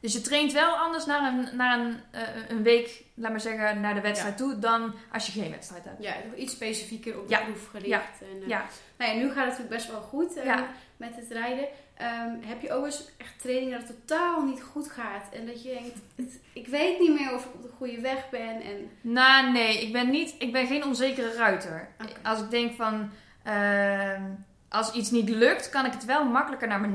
Dus 0.00 0.12
je 0.12 0.20
traint 0.20 0.52
wel 0.52 0.74
anders 0.76 1.06
naar 1.06 1.32
een, 1.32 1.56
naar 1.56 1.78
een, 1.78 2.00
eh, 2.10 2.22
een 2.48 2.62
week, 2.62 3.02
laat 3.14 3.30
maar 3.30 3.40
zeggen, 3.40 3.80
naar 3.80 3.94
de 3.94 4.00
wedstrijd 4.00 4.36
toe, 4.36 4.58
dan 4.58 4.94
als 5.12 5.26
je 5.26 5.40
geen 5.40 5.50
wedstrijd 5.50 5.84
hebt. 5.84 6.02
Ja, 6.02 6.14
iets 6.36 6.52
specifieker 6.52 7.18
op 7.18 7.28
de 7.28 7.34
Ja. 7.34 7.40
proef 7.40 7.66
gericht. 7.68 7.88
Ja. 7.88 8.02
En, 8.20 8.42
eh, 8.42 8.48
Ja. 8.48 8.64
Nou 8.98 9.12
ja, 9.12 9.16
nu 9.18 9.26
gaat 9.26 9.34
het 9.36 9.44
natuurlijk 9.44 9.70
best 9.70 9.90
wel 9.90 10.00
goed 10.00 10.34
Ja. 10.44 10.66
met 10.96 11.16
het 11.16 11.30
rijden. 11.30 11.64
Ehm, 11.94 12.30
heb 12.46 12.60
je 12.62 12.72
ook 12.72 12.84
eens 12.84 13.04
echt 13.16 13.40
training 13.40 13.72
dat 13.72 13.88
het 13.88 14.06
totaal 14.06 14.42
niet 14.44 14.62
goed 14.62 14.90
gaat? 14.90 15.24
En 15.32 15.46
dat 15.46 15.62
je 15.62 15.68
denkt, 16.16 16.38
ik 16.52 16.66
weet 16.66 16.98
niet 16.98 17.20
meer 17.20 17.34
of 17.34 17.44
ik 17.44 17.54
op 17.54 17.62
de 17.62 17.70
goede 17.76 18.00
weg 18.00 18.28
ben. 18.30 18.60
En, 18.62 18.90
Nou, 19.00 19.52
nee, 19.52 19.80
ik 19.82 19.92
ben, 19.92 20.10
niet, 20.10 20.34
ik 20.38 20.52
ben 20.52 20.66
geen 20.66 20.84
onzekere 20.84 21.32
ruiter. 21.32 21.88
Als 22.22 22.40
ik 22.40 22.50
denk 22.50 22.74
van, 22.76 23.10
ehm, 23.42 24.22
als 24.70 24.92
iets 24.92 25.10
niet 25.10 25.28
lukt, 25.28 25.68
kan 25.70 25.84
ik 25.86 25.92
het 25.92 26.04
wel 26.04 26.24
makkelijker 26.24 26.68
naar 26.68 26.80
me 26.80 26.86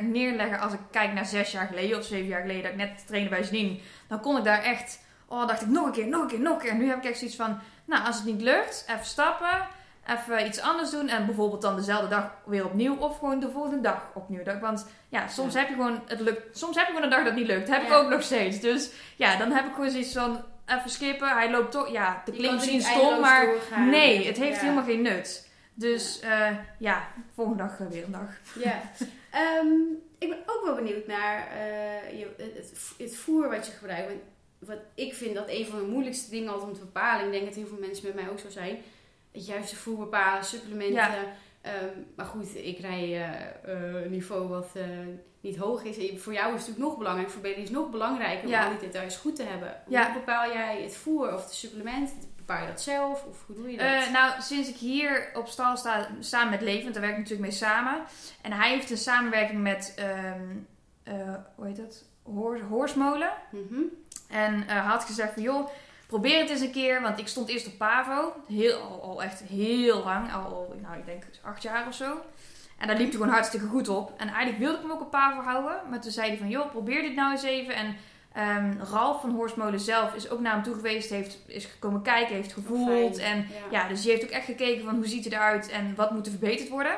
neerleggen 0.00 0.60
als 0.60 0.72
ik 0.72 0.78
kijk 0.90 1.12
naar 1.12 1.26
zes 1.26 1.52
jaar 1.52 1.66
geleden 1.66 1.98
of 1.98 2.04
zeven 2.04 2.26
jaar 2.28 2.40
geleden 2.40 2.62
dat 2.62 2.70
ik 2.72 2.76
net 2.76 3.06
trainde 3.06 3.28
bij 3.30 3.42
Janine. 3.42 3.78
Dan 4.08 4.20
kon 4.20 4.36
ik 4.36 4.44
daar 4.44 4.62
echt, 4.62 4.98
oh, 5.28 5.46
dacht 5.46 5.62
ik 5.62 5.68
nog 5.68 5.86
een 5.86 5.92
keer, 5.92 6.06
nog 6.06 6.22
een 6.22 6.28
keer, 6.28 6.40
nog 6.40 6.54
een 6.54 6.60
keer. 6.68 6.74
Nu 6.74 6.88
heb 6.88 6.96
ik 6.98 7.04
echt 7.04 7.18
zoiets 7.18 7.36
van, 7.36 7.58
nou, 7.84 8.04
als 8.06 8.16
het 8.16 8.24
niet 8.24 8.40
lukt, 8.42 8.84
even 8.88 9.04
stappen, 9.06 9.66
even 10.06 10.46
iets 10.46 10.60
anders 10.60 10.90
doen 10.90 11.08
en 11.08 11.26
bijvoorbeeld 11.26 11.62
dan 11.62 11.76
dezelfde 11.76 12.08
dag 12.08 12.30
weer 12.44 12.64
opnieuw 12.64 12.96
of 12.96 13.18
gewoon 13.18 13.40
de 13.40 13.50
volgende 13.50 13.80
dag 13.80 14.02
opnieuw. 14.14 14.42
Want 14.60 14.86
ja, 15.08 15.28
soms 15.28 15.52
Ja. 15.52 15.58
heb 15.58 15.68
je 15.68 15.74
gewoon, 15.74 16.02
het 16.06 16.20
lukt, 16.20 16.58
soms 16.58 16.76
heb 16.76 16.86
je 16.86 16.92
gewoon 16.92 17.04
een 17.04 17.10
dag 17.10 17.18
dat 17.24 17.28
het 17.28 17.38
niet 17.38 17.46
lukt. 17.46 17.68
Heb 17.68 17.82
ik 17.82 17.92
ook 17.92 18.08
nog 18.08 18.22
steeds. 18.22 18.60
Dus 18.60 18.90
ja, 19.16 19.36
dan 19.36 19.50
heb 19.52 19.66
ik 19.66 19.74
gewoon 19.74 19.90
zoiets 19.90 20.12
van, 20.12 20.42
even 20.66 20.90
skippen. 20.90 21.28
Hij 21.28 21.50
loopt 21.50 21.72
toch, 21.72 21.88
ja, 21.92 22.22
je 22.24 22.32
klinkt 22.32 22.54
misschien 22.54 22.82
stom, 22.82 23.20
maar 23.20 23.46
doorgaan. 23.46 23.88
nee, 23.88 24.26
het 24.26 24.36
heeft 24.36 24.56
Ja. 24.56 24.62
helemaal 24.62 24.84
geen 24.84 25.02
nut. 25.02 25.43
Dus 25.74 26.20
ja, 26.22 26.64
ja 26.78 27.08
volgende 27.34 27.62
dag 27.62 27.80
eh, 27.80 27.86
weer 27.86 28.04
een 28.04 28.12
dag. 28.12 28.30
Ja. 28.62 28.82
Ehm, 29.30 29.72
ik 30.18 30.28
ben 30.28 30.38
ook 30.46 30.64
wel 30.64 30.74
benieuwd 30.74 31.06
naar 31.06 31.48
eh, 31.48 32.18
je, 32.18 32.28
het, 32.36 32.94
het, 32.98 33.16
voer 33.16 33.48
wat 33.48 33.66
je 33.66 33.72
gebruikt. 33.72 34.08
Want 34.08 34.20
wat 34.58 34.78
ik 34.94 35.14
vind 35.14 35.34
dat 35.34 35.48
een 35.48 35.66
van 35.66 35.78
de 35.78 35.84
moeilijkste 35.86 36.30
dingen 36.30 36.52
altijd 36.52 36.70
om 36.70 36.74
te 36.74 36.84
bepalen. 36.84 37.26
Ik 37.26 37.32
denk 37.32 37.44
dat 37.44 37.54
heel 37.54 37.66
veel 37.66 37.78
mensen 37.80 38.06
met 38.06 38.14
mij 38.14 38.30
ook 38.30 38.38
zo 38.38 38.50
zijn. 38.50 38.78
Het 39.32 39.46
juiste 39.46 39.76
voer 39.76 39.98
bepalen, 39.98 40.44
supplementen. 40.44 40.94
Ja. 40.94 41.36
Ehm, 41.64 41.98
maar 42.16 42.26
goed, 42.26 42.56
ik 42.56 42.78
rij 42.78 43.02
eh, 43.02 43.40
eh, 43.64 44.04
een 44.04 44.10
niveau 44.10 44.48
wat 44.48 44.70
eh, 44.74 44.84
niet 45.40 45.56
hoog 45.56 45.84
is. 45.84 46.08
En 46.08 46.20
voor 46.20 46.32
jou 46.32 46.46
is 46.46 46.60
het 46.60 46.68
natuurlijk 46.68 46.88
nog 46.88 46.98
belangrijk. 46.98 47.30
Voor 47.30 47.40
BD 47.40 47.56
is 47.56 47.62
het 47.62 47.70
nog 47.70 47.90
belangrijker 47.90 48.44
om 48.44 48.70
die 48.70 48.88
details 48.88 49.16
goed 49.16 49.36
te 49.36 49.42
hebben. 49.42 49.80
Hoe 49.84 49.94
Ja. 49.94 50.12
bepaal 50.12 50.52
jij 50.52 50.82
het 50.82 50.96
voer 50.96 51.34
of 51.34 51.46
de 51.46 51.54
supplement? 51.54 52.12
Bepaal 52.46 52.62
je 52.62 52.68
dat 52.68 52.82
zelf? 52.82 53.24
Of 53.24 53.46
hoe 53.46 53.56
doe 53.56 53.70
je 53.70 53.76
dat? 53.76 53.86
Eh, 53.86 54.12
nou, 54.12 54.40
sinds 54.40 54.68
ik 54.68 54.76
hier 54.76 55.30
op 55.34 55.46
stal 55.46 55.76
sta, 55.76 56.08
samen 56.20 56.50
met 56.50 56.60
Levend, 56.60 56.92
daar 56.94 57.02
werk 57.02 57.14
ik 57.14 57.18
natuurlijk 57.18 57.48
mee 57.48 57.58
samen. 57.58 58.02
En 58.42 58.52
hij 58.52 58.70
heeft 58.70 58.90
een 58.90 58.96
samenwerking 58.96 59.62
met, 59.62 59.94
ehm, 59.96 60.56
eh, 61.02 61.34
hoe 61.54 61.66
heet 61.66 61.76
dat? 61.76 62.04
Hoor, 62.22 62.60
Hoorsmolen. 62.60 63.30
Mhm. 63.50 63.80
En 64.28 64.68
eh, 64.68 64.90
had 64.90 65.04
gezegd 65.04 65.32
van, 65.32 65.42
joh, 65.42 65.68
probeer 66.06 66.38
het 66.40 66.50
eens 66.50 66.60
een 66.60 66.70
keer. 66.70 67.00
Want 67.00 67.18
ik 67.18 67.28
stond 67.28 67.48
eerst 67.48 67.66
op 67.66 67.78
Pavo. 67.78 68.32
Heel, 68.48 68.80
al, 68.80 69.02
al 69.02 69.22
echt 69.22 69.40
heel 69.40 70.04
lang. 70.04 70.32
Al, 70.32 70.44
al, 70.44 70.74
nou, 70.82 70.98
ik 70.98 71.06
denk 71.06 71.24
acht 71.42 71.62
jaar 71.62 71.86
of 71.86 71.94
zo. 71.94 72.20
En 72.78 72.86
daar 72.86 72.96
liep 72.96 73.08
hij 73.08 73.16
gewoon 73.16 73.32
hartstikke 73.32 73.66
goed 73.66 73.88
op. 73.88 74.12
En 74.16 74.28
eigenlijk 74.28 74.58
wilde 74.58 74.76
ik 74.76 74.82
hem 74.82 74.92
ook 74.92 75.00
op 75.00 75.10
Pavo 75.10 75.40
houden. 75.40 75.80
Maar 75.90 76.00
toen 76.00 76.12
zei 76.12 76.28
hij 76.28 76.38
van, 76.38 76.48
joh, 76.48 76.70
probeer 76.70 77.02
dit 77.02 77.14
nou 77.14 77.32
eens 77.32 77.42
even. 77.42 77.74
En 77.74 77.96
ehm, 78.34 78.78
Ralf 78.78 79.20
van 79.20 79.30
Hoorsmolen 79.30 79.80
zelf 79.80 80.14
is 80.14 80.30
ook 80.30 80.40
naar 80.40 80.52
hem 80.52 80.62
toe 80.62 80.74
geweest. 80.74 81.10
Heeft, 81.10 81.38
is 81.46 81.64
gekomen 81.64 82.02
kijken, 82.02 82.34
heeft 82.34 82.52
gevoeld. 82.52 83.20
Fijn. 83.20 83.36
En 83.36 83.46
ja, 83.70 83.88
dus 83.88 84.02
die 84.02 84.10
heeft 84.10 84.24
ook 84.24 84.30
echt 84.30 84.44
gekeken 84.44 84.84
van 84.84 84.94
hoe 84.94 85.06
ziet 85.06 85.24
hij 85.24 85.32
eruit 85.32 85.68
en 85.68 85.94
wat 85.94 86.10
moet 86.10 86.26
er 86.26 86.32
verbeterd 86.32 86.68
worden. 86.68 86.96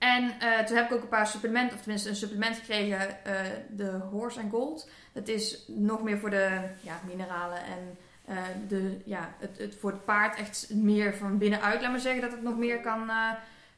En 0.00 0.40
eh, 0.40 0.58
toen 0.58 0.76
heb 0.76 0.86
ik 0.86 0.92
ook 0.92 1.02
een 1.02 1.08
paar 1.08 1.26
supplementen, 1.26 1.76
of 1.76 1.82
tenminste 1.82 2.08
een 2.08 2.16
supplement 2.16 2.56
gekregen, 2.56 3.24
eh, 3.24 3.34
de 3.68 3.90
Horse 4.10 4.40
and 4.40 4.50
Gold. 4.50 4.90
Dat 5.12 5.28
is 5.28 5.64
nog 5.66 6.02
meer 6.02 6.18
voor 6.18 6.30
de 6.30 6.60
ja, 6.80 7.00
mineralen 7.06 7.58
en 7.58 7.98
eh, 8.24 8.36
de, 8.68 9.00
ja, 9.04 9.34
het, 9.38 9.58
het 9.58 9.76
voor 9.80 9.90
het 9.90 10.04
paard 10.04 10.38
echt 10.38 10.70
meer 10.74 11.14
van 11.14 11.38
binnenuit, 11.38 11.80
laat 11.80 11.90
maar 11.90 12.00
zeggen, 12.00 12.20
dat 12.20 12.30
het 12.30 12.42
nog 12.42 12.56
meer 12.56 12.80
kan 12.80 13.10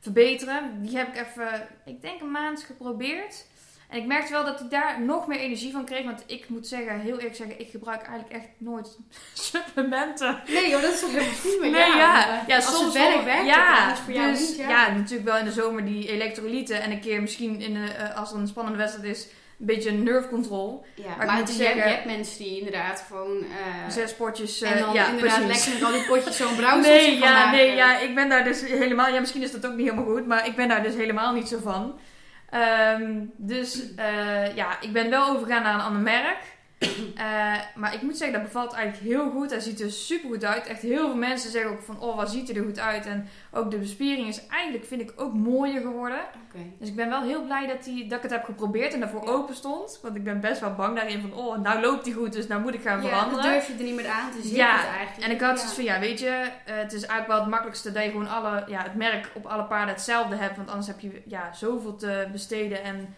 verbeteren. 0.00 0.82
Die 0.82 0.96
heb 0.96 1.08
ik 1.08 1.26
even, 1.26 1.66
ik 1.84 2.02
denk 2.02 2.20
een 2.20 2.30
maand 2.30 2.62
geprobeerd. 2.62 3.46
En 3.92 3.98
ik 3.98 4.06
merkte 4.06 4.32
wel 4.32 4.44
dat 4.44 4.60
ik 4.60 4.70
daar 4.70 5.00
nog 5.00 5.26
meer 5.26 5.38
energie 5.38 5.72
van 5.72 5.84
kreeg. 5.84 6.04
Want 6.04 6.22
ik 6.26 6.48
moet 6.48 6.66
zeggen, 6.66 7.00
heel 7.00 7.16
eerlijk 7.16 7.36
zeggen, 7.36 7.60
ik 7.60 7.70
gebruik 7.70 8.02
eigenlijk 8.02 8.32
echt 8.32 8.48
nooit 8.58 8.98
supplementen. 9.50 10.42
Nee 10.46 10.70
joh, 10.70 10.82
dat 10.82 10.92
is 10.92 11.00
toch 11.00 11.10
helemaal 11.10 11.34
goed. 11.34 11.60
maar 11.60 11.70
Nee, 11.70 11.96
ja. 11.96 12.42
ja. 12.46 12.56
als 12.56 12.64
soms 12.76 12.84
het 12.84 12.92
werkt, 12.92 13.14
wel- 13.14 13.24
werkt 13.24 13.46
ja, 13.46 13.88
het. 13.88 13.98
Voor 13.98 14.12
jou 14.12 14.30
dus, 14.30 14.48
niet, 14.48 14.56
ja. 14.56 14.68
ja. 14.68 14.90
natuurlijk 14.92 15.28
wel 15.28 15.38
in 15.38 15.44
de 15.44 15.52
zomer 15.52 15.84
die 15.84 16.08
elektrolyten. 16.08 16.82
En 16.82 16.90
een 16.90 17.00
keer 17.00 17.20
misschien 17.20 17.60
in 17.60 17.74
de, 17.74 17.84
eh, 17.92 18.16
als 18.16 18.32
er 18.32 18.38
een 18.38 18.46
spannende 18.48 18.78
wedstrijd 18.78 19.16
is, 19.16 19.26
een 19.60 19.66
beetje 19.68 19.90
nerve 19.92 20.28
control. 20.28 20.84
Ja, 20.94 21.10
ik 21.10 21.16
maar 21.26 21.36
moet 21.38 21.48
je, 21.48 21.54
zeggen- 21.54 21.74
hebt, 21.76 21.88
je 21.88 21.94
hebt 21.94 22.06
mensen 22.06 22.38
die 22.44 22.58
inderdaad 22.58 23.04
gewoon... 23.08 23.36
eh, 23.40 23.90
Zes 23.90 24.14
potjes. 24.14 24.62
en 24.62 24.72
eh, 24.76 24.80
dan 24.84 24.94
ja, 24.94 25.08
inderdaad 25.08 25.44
precies. 25.44 25.66
lekker 25.66 25.82
met 25.82 25.92
al 25.92 25.98
die 25.98 26.08
potjes 26.08 26.36
zo'n 26.36 26.56
brouwsel 26.62 26.92
Nee, 26.92 27.18
ja, 27.18 27.50
nee, 27.50 27.74
ja, 27.74 27.98
ik 27.98 28.14
ben 28.14 28.28
daar 28.28 28.44
dus 28.44 28.60
helemaal... 28.60 29.08
Ja, 29.14 29.20
misschien 29.20 29.42
is 29.42 29.52
dat 29.52 29.66
ook 29.66 29.74
niet 29.76 29.88
helemaal 29.90 30.12
goed, 30.14 30.26
maar 30.26 30.46
ik 30.46 30.56
ben 30.56 30.68
daar 30.68 30.82
dus 30.82 30.94
helemaal 30.94 31.32
niet 31.32 31.48
zo 31.48 31.58
van. 31.62 31.94
Ehm, 32.52 33.24
dus 33.36 33.94
eh, 33.94 34.56
ja, 34.56 34.80
ik 34.80 34.92
ben 34.92 35.10
wel 35.10 35.28
overgegaan 35.28 35.62
naar 35.62 35.74
een 35.74 35.80
ander 35.80 36.02
merk. 36.02 36.38
Eh, 37.16 37.54
maar 37.74 37.94
ik 37.94 38.02
moet 38.02 38.16
zeggen, 38.16 38.38
dat 38.38 38.46
bevalt 38.46 38.72
eigenlijk 38.72 39.04
heel 39.12 39.30
goed. 39.30 39.50
Hij 39.50 39.60
ziet 39.60 39.80
er 39.80 39.90
super 39.90 40.28
goed 40.30 40.44
uit. 40.44 40.66
Echt 40.66 40.82
heel 40.82 41.06
veel 41.06 41.14
mensen 41.16 41.50
zeggen 41.50 41.70
ook 41.70 41.82
van, 41.82 42.00
oh, 42.00 42.16
wat 42.16 42.30
ziet 42.30 42.48
hij 42.48 42.56
er 42.56 42.64
goed 42.64 42.78
uit. 42.78 43.06
En 43.06 43.28
ook 43.50 43.70
de 43.70 43.78
bespiering 43.78 44.28
is 44.28 44.46
eigenlijk, 44.46 44.84
vind 44.84 45.00
ik, 45.00 45.12
ook 45.16 45.34
mooier 45.34 45.80
geworden. 45.80 46.18
Dus 46.78 46.88
ik 46.88 46.96
ben 46.96 47.08
wel 47.08 47.22
heel 47.22 47.44
blij 47.44 47.66
dat, 47.66 47.84
die, 47.84 48.06
dat 48.06 48.16
ik 48.16 48.22
het 48.22 48.32
heb 48.32 48.44
geprobeerd 48.44 48.92
en 48.94 49.00
daarvoor 49.00 49.24
Ja. 49.24 49.30
open 49.30 49.54
stond. 49.54 49.98
Want 50.02 50.16
ik 50.16 50.24
ben 50.24 50.40
best 50.40 50.60
wel 50.60 50.74
bang 50.74 50.96
daarin 50.96 51.20
van, 51.20 51.32
oh, 51.34 51.58
nou 51.58 51.80
loopt 51.80 52.04
hij 52.06 52.14
goed, 52.14 52.32
dus 52.32 52.46
nou 52.46 52.62
moet 52.62 52.74
ik 52.74 52.82
gaan 52.82 53.02
Ja, 53.02 53.08
veranderen. 53.08 53.42
dan 53.42 53.52
durf 53.52 53.66
je 53.66 53.72
er 53.74 53.82
niet 53.84 53.94
meer 53.96 54.08
aan 54.08 54.30
te 54.30 54.36
zitten 54.36 54.56
Ja, 54.56 54.86
eigenlijk. 54.86 55.26
En 55.26 55.30
ik 55.34 55.40
had 55.40 55.50
Ja. 55.50 55.56
zoiets 55.56 55.74
van, 55.74 55.84
ja, 55.84 55.98
weet 56.00 56.18
je, 56.20 56.28
eh, 56.64 56.76
het 56.76 56.92
is 56.92 57.00
eigenlijk 57.00 57.26
wel 57.28 57.38
het 57.40 57.48
makkelijkste 57.48 57.92
dat 57.92 58.02
je 58.04 58.10
gewoon 58.10 58.28
alle, 58.28 58.64
ja, 58.66 58.82
het 58.82 58.94
merk 58.94 59.30
op 59.34 59.46
alle 59.46 59.64
paarden 59.64 59.94
hetzelfde 59.94 60.36
hebt. 60.36 60.56
Want 60.56 60.68
anders 60.68 60.86
heb 60.86 61.00
je 61.00 61.22
ja, 61.26 61.52
zoveel 61.52 61.96
te 61.96 62.28
besteden 62.32 62.82
en 62.82 63.14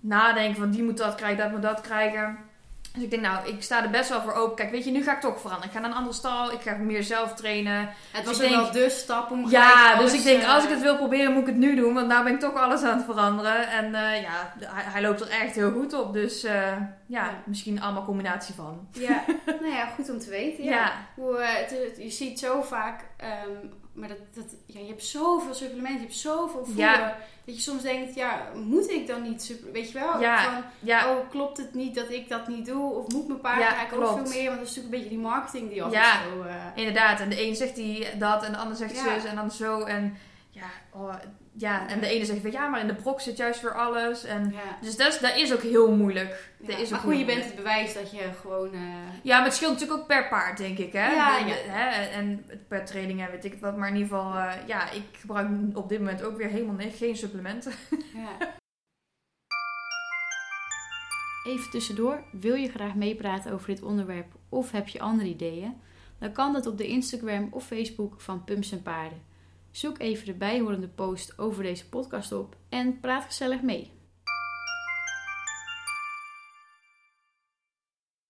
nadenken 0.00 0.56
van 0.60 0.70
die 0.70 0.82
moet 0.82 0.96
dat 0.98 1.14
krijgen, 1.14 1.38
dat 1.38 1.50
moet 1.50 1.62
dat 1.62 1.80
krijgen. 1.80 2.38
Dus 2.94 3.02
ik 3.02 3.10
denk, 3.10 3.22
nou, 3.22 3.48
ik 3.48 3.62
sta 3.62 3.82
er 3.82 3.90
best 3.90 4.08
wel 4.08 4.20
voor 4.20 4.32
open. 4.32 4.56
Kijk, 4.56 4.70
weet 4.70 4.84
je, 4.84 4.90
nu 4.90 5.02
ga 5.02 5.12
ik 5.12 5.20
toch 5.20 5.40
veranderen. 5.40 5.66
Ik 5.68 5.72
ga 5.74 5.80
naar 5.80 5.90
een 5.90 5.96
andere 5.96 6.14
stal, 6.14 6.52
ik 6.52 6.60
ga 6.60 6.76
meer 6.76 7.02
zelf 7.02 7.34
trainen. 7.34 7.78
Het 7.80 7.88
Dus 8.12 8.24
was 8.24 8.34
ook 8.34 8.40
denk- 8.40 8.54
wel 8.54 8.72
de 8.72 8.90
stap 8.90 9.30
om 9.30 9.50
Ja, 9.50 9.96
dus 9.96 10.12
ik 10.12 10.22
denk, 10.22 10.42
eh, 10.42 10.54
als 10.54 10.64
ik 10.64 10.70
het 10.70 10.82
wil 10.82 10.96
proberen, 10.96 11.32
moet 11.32 11.40
ik 11.40 11.46
het 11.46 11.56
nu 11.56 11.74
doen. 11.76 11.94
Want 11.94 12.06
nou 12.06 12.24
ben 12.24 12.32
ik 12.32 12.40
toch 12.40 12.54
alles 12.54 12.82
aan 12.82 12.96
het 12.96 13.04
veranderen. 13.04 13.68
En 13.68 13.84
eh, 13.94 14.22
ja, 14.22 14.52
hij, 14.60 14.84
hij 14.92 15.02
loopt 15.02 15.20
er 15.20 15.28
echt 15.28 15.54
heel 15.54 15.72
goed 15.72 15.92
op. 15.94 16.12
Dus 16.12 16.44
eh, 16.44 16.72
ja, 17.12 17.42
misschien 17.46 17.80
allemaal 17.80 18.04
combinatie 18.04 18.54
van. 18.54 18.88
Ja, 18.92 19.24
nou 19.46 19.66
ja, 19.66 19.86
goed 19.86 20.10
om 20.10 20.18
te 20.18 20.30
weten. 20.30 20.64
Ja. 20.64 20.92
Hoe, 21.14 21.36
eh, 21.38 21.54
het, 21.60 21.70
het- 21.70 21.96
je 22.02 22.10
ziet 22.10 22.38
zo 22.38 22.62
vaak, 22.62 23.04
ehm, 23.16 23.66
maar 23.92 24.08
dat, 24.08 24.16
dat, 24.34 24.44
ja, 24.66 24.80
je 24.80 24.86
hebt 24.86 25.04
zoveel 25.04 25.54
supplementen, 25.54 25.94
je 26.00 26.00
hebt 26.06 26.14
zoveel 26.16 26.64
voeden, 26.64 26.84
Ja. 26.84 27.16
dat 27.44 27.54
je 27.54 27.60
soms 27.60 27.82
denkt, 27.82 28.14
ja, 28.14 28.42
moet 28.54 28.90
ik 28.90 29.06
dan 29.06 29.22
niet, 29.22 29.42
super, 29.42 29.72
weet 29.72 29.90
je 29.92 29.98
wel? 29.98 30.20
Ja. 30.20 30.44
Van, 30.52 30.62
Ja, 30.80 31.10
oh, 31.10 31.30
klopt 31.30 31.56
het 31.58 31.74
niet 31.74 31.94
dat 31.94 32.10
ik 32.10 32.28
dat 32.28 32.48
niet 32.48 32.66
doe? 32.66 32.92
Of 32.92 33.08
moet 33.12 33.28
mijn 33.28 33.40
paard 33.40 33.60
eigenlijk 33.60 34.02
ook 34.10 34.18
veel 34.18 34.34
meer? 34.40 34.46
Want 34.48 34.58
dat 34.58 34.68
is 34.68 34.76
natuurlijk 34.76 34.84
een 34.84 35.00
beetje 35.00 35.08
die 35.08 35.18
marketing 35.18 35.70
die 35.70 35.82
altijd 35.82 36.02
Ja. 36.04 36.22
zo... 36.22 36.42
eh, 36.42 36.54
inderdaad. 36.74 37.20
En 37.20 37.28
de 37.28 37.46
een 37.46 37.54
zegt 37.56 37.74
die 37.74 38.06
dat 38.18 38.44
en 38.44 38.52
de 38.52 38.58
ander 38.58 38.76
zegt 38.76 38.96
zus 38.96 39.24
en 39.24 39.36
dan 39.36 39.50
zo. 39.50 39.80
En 39.82 40.16
ja, 40.54 40.70
oh, 40.90 41.14
ja, 41.52 41.88
en 41.88 42.00
de 42.00 42.06
ene 42.06 42.24
zegt 42.24 42.40
van 42.40 42.50
ja, 42.50 42.68
maar 42.68 42.80
in 42.80 42.86
de 42.86 42.94
brok 42.94 43.20
zit 43.20 43.36
juist 43.36 43.60
weer 43.60 43.74
alles. 43.74 44.24
En, 44.24 44.50
ja. 44.52 44.78
dus 44.80 44.96
dat 44.96 45.12
is, 45.12 45.18
dat 45.18 45.36
is 45.36 45.52
ook 45.52 45.62
heel 45.62 45.96
moeilijk. 45.96 46.50
Ja. 46.60 46.66
Dat 46.66 46.78
is 46.78 46.90
maar 46.90 46.98
ook 46.98 47.04
goed, 47.04 47.18
je 47.18 47.24
bent 47.24 47.44
het 47.44 47.54
bewijs 47.56 47.94
dat 47.94 48.10
je 48.10 48.30
gewoon... 48.40 48.72
eh, 48.72 48.80
Ja, 49.22 49.36
maar 49.36 49.44
het 49.46 49.54
scheelt 49.54 49.72
natuurlijk 49.72 50.00
ook 50.00 50.06
per 50.06 50.28
paard, 50.28 50.58
denk 50.58 50.78
ik. 50.78 50.92
Hè? 50.92 51.12
Ja, 51.12 51.44
De-. 51.44 51.50
Hè? 51.50 51.88
En 52.06 52.44
per 52.68 52.84
training 52.84 53.20
en 53.20 53.30
weet 53.30 53.44
ik 53.44 53.50
het 53.52 53.60
wat. 53.60 53.76
Maar 53.76 53.88
in 53.88 53.96
ieder 53.96 54.08
geval, 54.08 54.34
eh, 54.34 54.52
ja, 54.66 54.90
ik 54.90 55.04
gebruik 55.12 55.48
op 55.74 55.88
dit 55.88 55.98
moment 55.98 56.22
ook 56.22 56.36
weer 56.36 56.48
helemaal 56.48 56.74
niks, 56.74 56.96
geen 56.98 57.16
supplementen. 57.16 57.72
Ja. 58.14 58.36
Even 61.46 61.70
tussendoor, 61.70 62.24
wil 62.32 62.54
je 62.54 62.70
graag 62.70 62.94
meepraten 62.94 63.52
over 63.52 63.66
dit 63.66 63.82
onderwerp 63.82 64.32
of 64.48 64.70
heb 64.70 64.88
je 64.88 65.00
andere 65.00 65.28
ideeën? 65.28 65.80
Dan 66.18 66.32
kan 66.32 66.52
dat 66.52 66.66
op 66.66 66.78
de 66.78 66.86
Instagram 66.86 67.48
of 67.50 67.66
Facebook 67.66 68.20
van 68.20 68.44
Pumps 68.44 68.72
en 68.72 68.82
Paarden. 68.82 69.22
Zoek 69.72 69.98
even 69.98 70.26
de 70.26 70.34
bijhorende 70.34 70.88
post 70.88 71.38
over 71.38 71.62
deze 71.62 71.88
podcast 71.88 72.32
op 72.32 72.56
en 72.68 73.00
praat 73.00 73.24
gezellig 73.24 73.62
mee. 73.62 73.90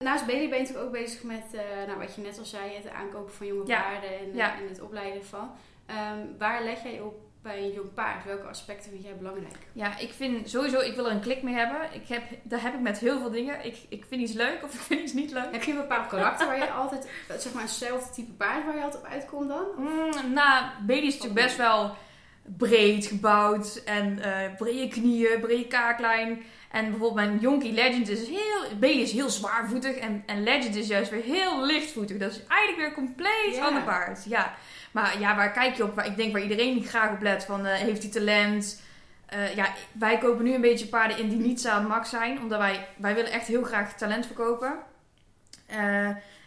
Naast 0.04 0.26
Bailey 0.26 0.48
ben 0.48 0.58
je 0.58 0.62
natuurlijk 0.64 0.86
ook 0.86 1.00
bezig 1.02 1.22
met, 1.22 1.54
eh, 1.54 1.86
nou, 1.86 1.98
wat 1.98 2.14
je 2.14 2.20
net 2.22 2.38
al 2.38 2.44
zei, 2.44 2.74
het 2.74 2.88
aankopen 2.88 3.32
van 3.34 3.46
jonge 3.46 3.66
Ja. 3.66 3.82
paarden 3.82 4.18
en, 4.18 4.34
Ja. 4.34 4.58
en 4.58 4.68
het 4.68 4.80
opleiden 4.80 5.18
ervan. 5.20 5.50
Ehm, 5.86 6.26
waar 6.38 6.64
leg 6.64 6.82
jij 6.82 7.00
op 7.00 7.14
bij 7.42 7.62
een 7.62 7.72
jong 7.72 7.94
paard? 7.94 8.24
Welke 8.24 8.46
aspecten 8.46 8.90
vind 8.90 9.02
jij 9.02 9.16
belangrijk? 9.16 9.56
Ja, 9.72 9.98
ik 9.98 10.12
vind 10.12 10.50
sowieso, 10.50 10.80
ik 10.80 10.94
wil 10.94 11.06
er 11.06 11.12
een 11.12 11.20
klik 11.20 11.42
mee 11.42 11.54
hebben. 11.54 11.80
Ik 11.92 12.08
heb, 12.08 12.22
dat 12.42 12.60
heb 12.60 12.74
ik 12.74 12.80
met 12.80 12.98
heel 12.98 13.18
veel 13.18 13.30
dingen. 13.30 13.64
Ik, 13.64 13.76
ik 13.88 14.04
vind 14.08 14.20
iets 14.22 14.32
leuk 14.32 14.62
of 14.62 14.74
ik 14.78 14.80
vind 14.80 15.00
iets 15.00 15.12
niet 15.12 15.32
leuk. 15.32 15.52
Heb 15.52 15.62
je 15.62 15.70
een 15.70 15.76
bepaald 15.76 16.08
karakter 16.08 16.46
waar 16.46 16.56
je 16.56 16.70
altijd, 16.70 17.08
eh, 17.28 17.36
zeg 17.36 17.52
maar, 17.52 17.62
eenzelfde 17.62 18.14
type 18.14 18.32
paard 18.32 18.64
waar 18.64 18.76
je 18.76 18.82
altijd 18.82 19.02
op 19.02 19.10
uitkomt 19.10 19.48
dan? 19.48 19.64
Mm, 19.76 20.32
nou, 20.32 20.64
Bailey 20.86 21.06
is 21.06 21.14
natuurlijk 21.14 21.46
best 21.46 21.56
wel 21.56 21.96
breed 22.42 23.06
gebouwd. 23.06 23.82
En 23.84 24.18
eh 24.22 24.56
brede 24.56 24.88
knieën, 24.88 25.40
brede 25.40 25.66
kaaklijn. 25.66 26.42
En 26.70 26.82
bijvoorbeeld 26.90 27.14
mijn 27.14 27.38
Yonkie 27.40 27.72
Legend 27.72 28.08
is 28.08 28.28
heel... 28.28 28.78
Bailey 28.80 29.02
is 29.02 29.12
heel 29.12 29.28
zwaarvoetig. 29.30 29.96
En, 29.96 30.22
en 30.26 30.42
Legend 30.42 30.76
is 30.76 30.86
juist 30.86 31.10
weer 31.10 31.22
heel 31.22 31.64
lichtvoetig. 31.64 32.16
Dat 32.18 32.30
is 32.30 32.40
eigenlijk 32.46 32.80
weer 32.80 32.94
compleet 32.94 33.54
Ja. 33.54 33.64
ander 33.64 33.82
paard. 33.82 34.24
Ja. 34.24 34.54
Maar 34.92 35.20
ja, 35.20 35.36
waar 35.36 35.52
kijk 35.52 35.74
je 35.76 35.82
op? 35.84 35.94
Waar, 35.94 36.06
ik 36.06 36.16
denk 36.16 36.32
waar 36.32 36.42
iedereen 36.42 36.84
graag 36.84 37.10
op 37.12 37.22
let. 37.22 37.44
Van, 37.44 37.66
eh, 37.66 37.74
heeft 37.74 38.02
hij 38.02 38.12
talent? 38.12 38.82
Eh, 39.26 39.54
ja, 39.54 39.72
wij 39.92 40.18
kopen 40.18 40.44
nu 40.44 40.54
een 40.54 40.60
beetje 40.60 40.86
paarden 40.86 41.18
in 41.18 41.28
die 41.28 41.38
niet 41.38 41.66
aan 41.66 41.86
max 41.86 42.10
zijn. 42.10 42.40
Omdat 42.40 42.58
wij, 42.58 42.86
wij 42.96 43.14
willen 43.14 43.32
echt 43.32 43.46
heel 43.46 43.62
graag 43.62 43.94
talent 43.96 44.26
verkopen. 44.26 44.78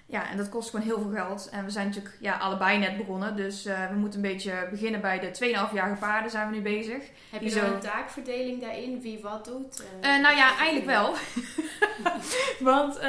Ja, 0.08 0.30
en 0.30 0.38
dat 0.38 0.50
kost 0.50 0.70
gewoon 0.70 0.86
heel 0.86 1.00
veel 1.02 1.12
geld. 1.12 1.50
En 1.52 1.64
we 1.66 1.70
zijn 1.72 1.88
natuurlijk 1.88 2.16
ja, 2.20 2.38
allebei 2.38 2.78
net 2.78 2.98
begonnen. 2.98 3.36
Dus 3.36 3.66
eh, 3.66 3.90
we 3.90 3.96
moeten 3.96 4.24
een 4.24 4.32
beetje 4.32 4.68
beginnen 4.72 5.02
bij 5.02 5.20
de 5.20 5.28
2,5-jarige 5.28 6.00
paarden 6.00 6.32
zijn 6.32 6.50
we 6.50 6.56
nu 6.56 6.62
bezig. 6.62 7.04
Heb 7.30 7.42
je 7.42 7.50
zo- 7.50 7.66
een 7.66 7.80
taakverdeling 7.80 8.62
daarin? 8.62 9.02
Wie 9.02 9.20
wat 9.22 9.46
doet? 9.46 9.84
Eh, 10.02 10.16
Eh, 10.16 10.22
nou 10.22 10.36
ja, 10.36 10.58
eigenlijk 10.58 10.86
wel. 10.86 11.14
want 12.72 13.00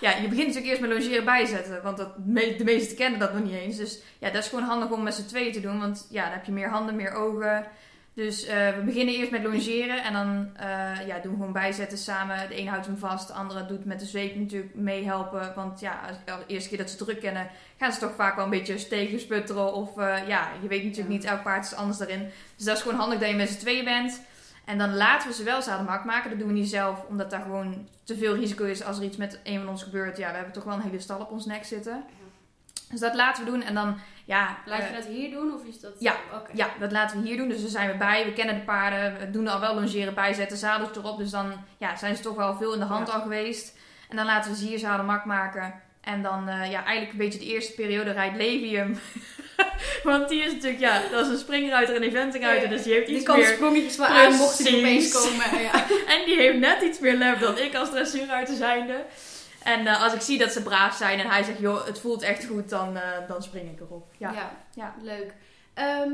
ja, 0.00 0.10
je 0.10 0.28
begint 0.28 0.46
natuurlijk 0.46 0.66
eerst 0.66 0.80
met 0.80 0.90
logeren 0.90 1.24
bijzetten. 1.24 1.82
Want 1.82 1.96
dat, 1.96 2.18
me- 2.18 2.54
de 2.56 2.64
meesten 2.64 2.96
kennen 2.96 3.20
dat 3.20 3.32
nog 3.34 3.42
niet 3.44 3.54
eens. 3.54 3.76
Dus 3.76 4.00
ja, 4.18 4.30
dat 4.30 4.42
is 4.42 4.48
gewoon 4.48 4.64
handig 4.64 4.90
om 4.90 5.02
met 5.02 5.14
z'n 5.14 5.26
tweeën 5.26 5.52
te 5.52 5.60
doen. 5.60 5.78
Want 5.80 6.06
ja, 6.10 6.22
dan 6.24 6.32
heb 6.32 6.44
je 6.44 6.52
meer 6.52 6.68
handen, 6.68 6.96
meer 6.96 7.12
ogen. 7.12 7.66
Dus 8.14 8.44
eh, 8.44 8.74
we 8.76 8.82
beginnen 8.84 9.14
eerst 9.14 9.30
met 9.30 9.42
longeren. 9.42 10.04
En 10.04 10.12
dan 10.12 10.50
eh, 10.56 11.06
ja, 11.06 11.18
doen 11.18 11.32
we 11.32 11.38
gewoon 11.38 11.52
bijzetten 11.52 11.98
samen. 11.98 12.48
De 12.48 12.58
een 12.58 12.68
houdt 12.68 12.86
hem 12.86 12.96
vast, 12.98 13.26
de 13.26 13.32
andere 13.32 13.66
doet 13.66 13.84
met 13.84 14.00
de 14.00 14.06
zweep 14.06 14.34
natuurlijk 14.34 14.74
meehelpen. 14.74 15.52
Want 15.54 15.80
ja, 15.80 16.00
als, 16.08 16.16
als 16.34 16.46
de 16.46 16.52
eerste 16.52 16.68
keer 16.68 16.78
dat 16.78 16.90
ze 16.90 16.96
druk 16.96 17.20
kennen, 17.20 17.48
gaan 17.78 17.92
ze 17.92 17.98
toch 17.98 18.14
vaak 18.14 18.34
wel 18.36 18.44
een 18.44 18.50
beetje 18.50 18.78
stegen 18.78 19.20
sputteren. 19.20 19.74
Of 19.74 19.98
eh, 19.98 20.28
ja, 20.28 20.48
je 20.62 20.68
weet 20.68 20.82
natuurlijk 20.82 21.08
niet, 21.08 21.24
elk 21.24 21.42
paard 21.42 21.64
is 21.64 21.74
anders 21.74 21.98
daarin. 21.98 22.30
Dus 22.56 22.64
dat 22.64 22.76
is 22.76 22.82
gewoon 22.82 22.98
handig 22.98 23.18
dat 23.18 23.28
je 23.28 23.34
met 23.34 23.48
z'n 23.48 23.58
tweeën 23.58 23.84
bent. 23.84 24.20
En 24.64 24.78
dan 24.78 24.96
laten 24.96 25.28
we 25.28 25.34
ze 25.34 25.42
wel 25.42 25.62
zadelmak 25.62 26.04
maken. 26.04 26.30
Dat 26.30 26.38
doen 26.38 26.48
we 26.48 26.54
niet 26.54 26.68
zelf, 26.68 27.04
omdat 27.08 27.30
daar 27.30 27.42
gewoon 27.42 27.88
te 28.04 28.16
veel 28.16 28.34
risico 28.34 28.64
is 28.64 28.84
als 28.84 28.98
er 28.98 29.04
iets 29.04 29.16
met 29.16 29.40
een 29.44 29.58
van 29.58 29.68
ons 29.68 29.82
gebeurt. 29.82 30.16
Ja, 30.16 30.28
we 30.28 30.34
hebben 30.34 30.52
toch 30.52 30.64
wel 30.64 30.74
een 30.74 30.80
hele 30.80 31.00
stal 31.00 31.20
op 31.20 31.30
ons 31.30 31.46
nek 31.46 31.64
zitten. 31.64 32.04
Dus 32.92 33.00
dat 33.00 33.14
laten 33.14 33.44
we 33.44 33.50
doen. 33.50 33.62
En 33.62 33.74
dan, 33.74 33.98
ja... 34.24 34.56
Laat 34.66 34.80
eh, 34.80 34.88
je 34.88 34.94
dat 34.94 35.04
hier 35.04 35.30
doen 35.30 35.54
of 35.54 35.64
is 35.64 35.80
dat... 35.80 35.92
Ja, 35.98 36.16
ja, 36.52 36.68
dat 36.78 36.92
laten 36.92 37.20
we 37.20 37.28
hier 37.28 37.36
doen. 37.36 37.48
Dus 37.48 37.60
daar 37.60 37.70
zijn 37.70 37.90
we 37.90 37.96
bij. 37.96 38.24
We 38.24 38.32
kennen 38.32 38.54
de 38.54 38.60
paarden. 38.60 39.18
We 39.18 39.30
doen 39.30 39.48
al 39.48 39.60
wel 39.60 39.74
longeren 39.74 40.14
bijzetten, 40.14 40.56
zadels 40.56 40.96
erop. 40.96 41.18
Dus 41.18 41.30
dan 41.30 41.52
ja, 41.78 41.96
zijn 41.96 42.16
ze 42.16 42.22
toch 42.22 42.36
wel 42.36 42.56
veel 42.56 42.72
in 42.72 42.78
de 42.78 42.84
hand 42.84 43.08
Ja. 43.08 43.14
al 43.14 43.20
geweest. 43.20 43.78
En 44.08 44.16
dan 44.16 44.26
laten 44.26 44.50
we 44.50 44.56
ze 44.56 44.66
hier 44.66 44.78
zadelmak 44.78 45.24
maken. 45.24 45.74
En 46.00 46.22
dan 46.22 46.48
eh, 46.48 46.70
ja, 46.70 46.84
eigenlijk 46.84 47.12
een 47.12 47.18
beetje 47.18 47.38
de 47.38 47.44
eerste 47.44 47.72
periode 47.74 48.10
rijdt 48.10 48.36
Levi 48.36 48.76
hem. 48.76 48.98
Want 50.02 50.28
die 50.28 50.42
is 50.42 50.52
natuurlijk, 50.52 50.80
ja, 50.80 51.00
dat 51.10 51.26
is 51.26 51.32
een 51.32 51.38
springruiter 51.38 51.94
en 51.94 52.02
eventingruiter. 52.02 52.68
Dus 52.68 52.82
die 52.82 52.92
heeft 52.92 53.06
Die 53.06 53.16
iets 53.16 53.24
kan 53.24 53.36
de 53.36 53.42
meer... 53.42 53.52
sprongetjes 53.54 53.96
wel 53.96 54.06
aan 54.06 54.34
mochten 54.34 54.64
die 54.64 54.78
opeens 54.78 55.12
komen. 55.12 55.62
Ja. 55.62 55.84
En 56.14 56.24
die 56.24 56.36
heeft 56.36 56.58
net 56.58 56.82
iets 56.82 56.98
meer 56.98 57.14
lef 57.14 57.38
dan 57.38 57.58
ik 57.58 57.74
als 57.74 57.90
dressuurruiter 57.90 58.54
zijnde. 58.54 59.04
En 59.64 59.86
eh, 59.86 60.02
als 60.02 60.12
ik 60.14 60.20
zie 60.20 60.38
dat 60.38 60.52
ze 60.52 60.62
braaf 60.62 60.96
zijn 60.96 61.18
en 61.20 61.26
hij 61.30 61.42
zegt, 61.42 61.58
joh, 61.58 61.86
het 61.86 62.00
voelt 62.00 62.22
echt 62.22 62.44
goed, 62.46 62.68
dan, 62.68 62.96
eh, 62.96 63.02
dan 63.28 63.42
spring 63.42 63.70
ik 63.70 63.80
erop. 63.80 64.06
Ja. 64.18 64.32
Ja, 64.32 64.50
Ja. 64.74 64.94
leuk. 65.02 65.34
Ehm, 65.74 66.10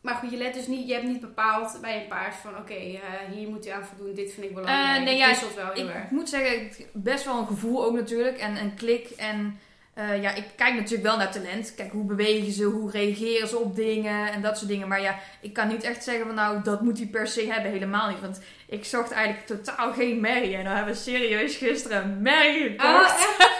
maar 0.00 0.14
goed, 0.14 0.30
je 0.30 0.36
let 0.36 0.54
dus 0.54 0.66
niet, 0.66 0.86
je 0.88 0.92
hebt 0.94 1.06
niet 1.06 1.20
bepaald 1.20 1.78
bij 1.80 2.00
een 2.02 2.08
paard 2.08 2.34
van 2.34 2.56
oké, 2.56 2.74
eh, 2.74 3.00
hier 3.32 3.48
moet 3.48 3.64
hij 3.64 3.74
aan 3.74 3.84
voldoen, 3.84 4.14
dit 4.14 4.32
vind 4.32 4.46
ik 4.46 4.54
belangrijk. 4.54 4.98
Nee, 5.04 5.08
het 5.08 5.18
ja, 5.18 5.28
wisselt 5.28 5.54
wel 5.54 5.72
heel 5.72 5.88
Ik 5.88 5.94
erg. 5.94 6.10
moet 6.10 6.28
zeggen, 6.28 6.64
het- 6.64 6.86
best 6.92 7.24
wel 7.24 7.38
een 7.38 7.46
gevoel 7.46 7.84
ook 7.84 7.94
natuurlijk. 7.94 8.38
En 8.38 8.56
een 8.56 8.74
klik. 8.74 9.08
En 9.10 9.60
eh, 9.98 10.22
ja, 10.22 10.34
ik 10.34 10.44
kijk 10.56 10.74
natuurlijk 10.74 11.02
wel 11.02 11.16
naar 11.16 11.32
talent. 11.32 11.74
Kijk, 11.74 11.92
hoe 11.92 12.04
bewegen 12.04 12.52
ze? 12.52 12.64
Hoe 12.64 12.90
reageren 12.90 13.48
ze 13.48 13.58
op 13.58 13.76
dingen? 13.76 14.32
En 14.32 14.42
dat 14.42 14.56
soort 14.58 14.70
dingen. 14.70 14.88
Maar 14.88 15.00
ja, 15.00 15.18
ik 15.40 15.52
kan 15.52 15.68
niet 15.68 15.82
echt 15.82 16.04
zeggen 16.04 16.26
van 16.26 16.34
nou, 16.34 16.62
dat 16.62 16.80
moet 16.80 16.98
hij 16.98 17.06
per 17.06 17.26
se 17.26 17.46
hebben. 17.52 17.70
Helemaal 17.70 18.08
niet. 18.08 18.20
Want 18.20 18.40
ik 18.68 18.84
zocht 18.84 19.10
eigenlijk 19.10 19.46
totaal 19.46 19.92
geen 19.92 20.20
merrie. 20.20 20.56
En 20.56 20.64
dan 20.64 20.74
hebben 20.74 20.94
we 20.94 21.00
serieus 21.00 21.56
gisteren 21.56 22.02
een 22.02 22.22
merrie 22.22 22.62
gekocht. 22.62 22.86
Ah, 22.86 23.04
echt? 23.04 23.36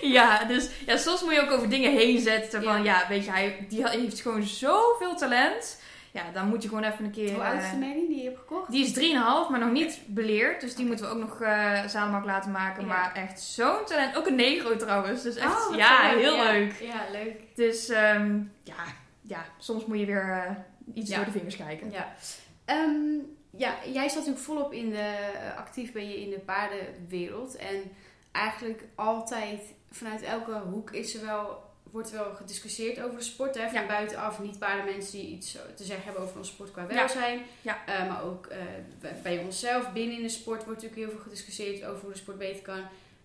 Ja, 0.00 0.44
dus 0.44 0.68
ja, 0.86 0.96
soms 0.96 1.22
moet 1.22 1.32
je 1.34 1.40
ook 1.40 1.50
over 1.50 1.68
dingen 1.68 1.92
heen 1.92 2.20
zetten. 2.20 2.62
Van 2.62 2.82
Ja. 2.82 3.00
ja, 3.00 3.08
weet 3.08 3.24
je, 3.24 3.30
hij 3.30 3.66
die 3.68 3.88
heeft 3.88 4.20
gewoon 4.20 4.42
zoveel 4.42 5.16
talent. 5.16 5.80
Ja, 6.12 6.30
dan 6.32 6.48
moet 6.48 6.62
je 6.62 6.68
gewoon 6.68 6.84
even 6.84 7.04
een 7.04 7.10
keer... 7.10 7.32
Hoe 7.32 7.42
oud 7.42 7.58
is 7.58 7.64
eh, 7.64 7.70
de 7.70 7.76
Manny 7.78 8.06
die 8.08 8.16
je 8.18 8.24
hebt 8.24 8.38
gekocht? 8.38 8.70
die 8.70 8.84
is 8.84 8.94
3,5, 8.98 9.50
maar 9.50 9.58
nog 9.58 9.70
niet 9.72 10.00
beleerd. 10.06 10.60
Dus 10.60 10.74
die 10.74 10.86
moeten 10.86 11.04
we 11.06 11.10
ook 11.12 11.18
nog 11.20 11.40
eh 11.40 11.84
zadelmak 11.86 12.24
laten 12.24 12.50
maken. 12.50 12.82
Ja. 12.82 12.88
Maar 12.88 13.14
echt 13.14 13.40
zo'n 13.40 13.84
talent. 13.86 14.16
Ook 14.16 14.26
een 14.26 14.34
negro 14.34 14.76
trouwens. 14.76 15.22
Dus 15.22 15.36
echt, 15.36 15.68
Oh, 15.68 15.76
ja, 15.76 16.08
heel 16.08 16.34
Ja. 16.34 16.52
leuk. 16.52 16.72
Ja, 16.72 17.04
leuk. 17.12 17.40
Dus 17.56 17.88
ehm, 17.88 18.40
ja, 18.62 18.74
ja, 19.22 19.44
soms 19.58 19.84
moet 19.86 19.98
je 19.98 20.06
weer 20.06 20.30
eh, 20.46 20.54
iets 20.94 21.10
Ja. 21.10 21.16
door 21.16 21.24
de 21.24 21.30
vingers 21.30 21.56
kijken. 21.56 21.90
Ja. 21.90 22.12
Ehm, 22.64 23.18
ja, 23.56 23.74
jij 23.92 24.08
zat 24.08 24.16
natuurlijk 24.18 24.44
volop 24.44 24.72
in 24.72 24.90
de, 24.90 25.14
actief 25.56 25.92
ben 25.92 26.08
je 26.08 26.20
in 26.20 26.30
de 26.30 26.38
paardenwereld. 26.38 27.56
En 27.56 27.82
eigenlijk 28.32 28.82
altijd, 28.94 29.60
vanuit 29.90 30.22
elke 30.22 30.52
hoek 30.52 30.90
is 30.90 31.14
er 31.14 31.26
wel, 31.26 31.62
wordt 31.90 32.10
wel 32.10 32.34
gediscussieerd 32.34 33.00
over 33.00 33.18
de 33.18 33.24
sport. 33.24 33.54
Hè? 33.54 33.68
Van 33.68 33.80
Ja. 33.80 33.86
buitenaf, 33.86 34.40
niet 34.40 34.58
paardenmensen 34.58 35.18
die 35.18 35.28
iets 35.28 35.52
te 35.76 35.84
zeggen 35.84 36.04
hebben 36.04 36.22
over 36.22 36.36
onze 36.38 36.52
sport 36.52 36.70
qua 36.70 36.86
welzijn. 36.86 37.40
Ja. 37.62 37.86
Eh, 37.86 38.08
maar 38.08 38.22
ook 38.22 38.46
eh, 38.46 38.62
bij- 39.22 39.38
onszelf, 39.38 39.92
binnen 39.92 40.16
in 40.16 40.22
de 40.22 40.28
sport, 40.28 40.64
wordt 40.64 40.82
natuurlijk 40.82 41.00
heel 41.08 41.10
veel 41.10 41.20
gediscussieerd 41.24 41.84
over 41.84 42.02
hoe 42.02 42.12
de 42.12 42.18
sport 42.18 42.38
beter 42.38 42.62
kan. 42.62 42.82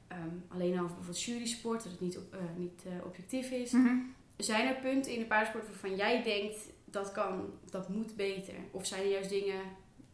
Ehm, 0.08 0.20
alleen 0.48 0.72
al 0.77 0.84
over 0.84 0.88
bijvoorbeeld 0.96 1.24
jury-sport, 1.24 1.84
dat 1.84 1.91
het 1.91 2.01
niet, 2.01 2.17
op- 2.17 2.34
eh, 2.34 2.39
niet 2.55 2.82
eh, 2.86 3.05
objectief 3.05 3.50
is. 3.51 3.72
Mhm. 3.72 3.96
Zijn 4.38 4.67
er 4.67 4.75
punten 4.82 5.12
in 5.12 5.20
de 5.20 5.25
paardensport 5.25 5.67
waarvan 5.67 5.96
jij 5.96 6.24
denkt 6.24 6.58
dat 6.86 7.12
kan, 7.12 7.50
dat 7.70 7.89
moet 7.89 8.15
beter? 8.15 8.53
Of 8.72 8.86
zijn 8.86 9.01
er 9.03 9.10
juist 9.12 9.29
dingen 9.29 9.62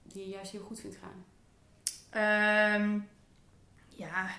die 0.04 0.24
je 0.24 0.30
juist 0.30 0.52
heel 0.52 0.62
goed 0.62 0.80
vindt 0.80 0.98
gaan? 1.02 1.26
Ehm, 2.10 3.00
ja, 3.88 4.30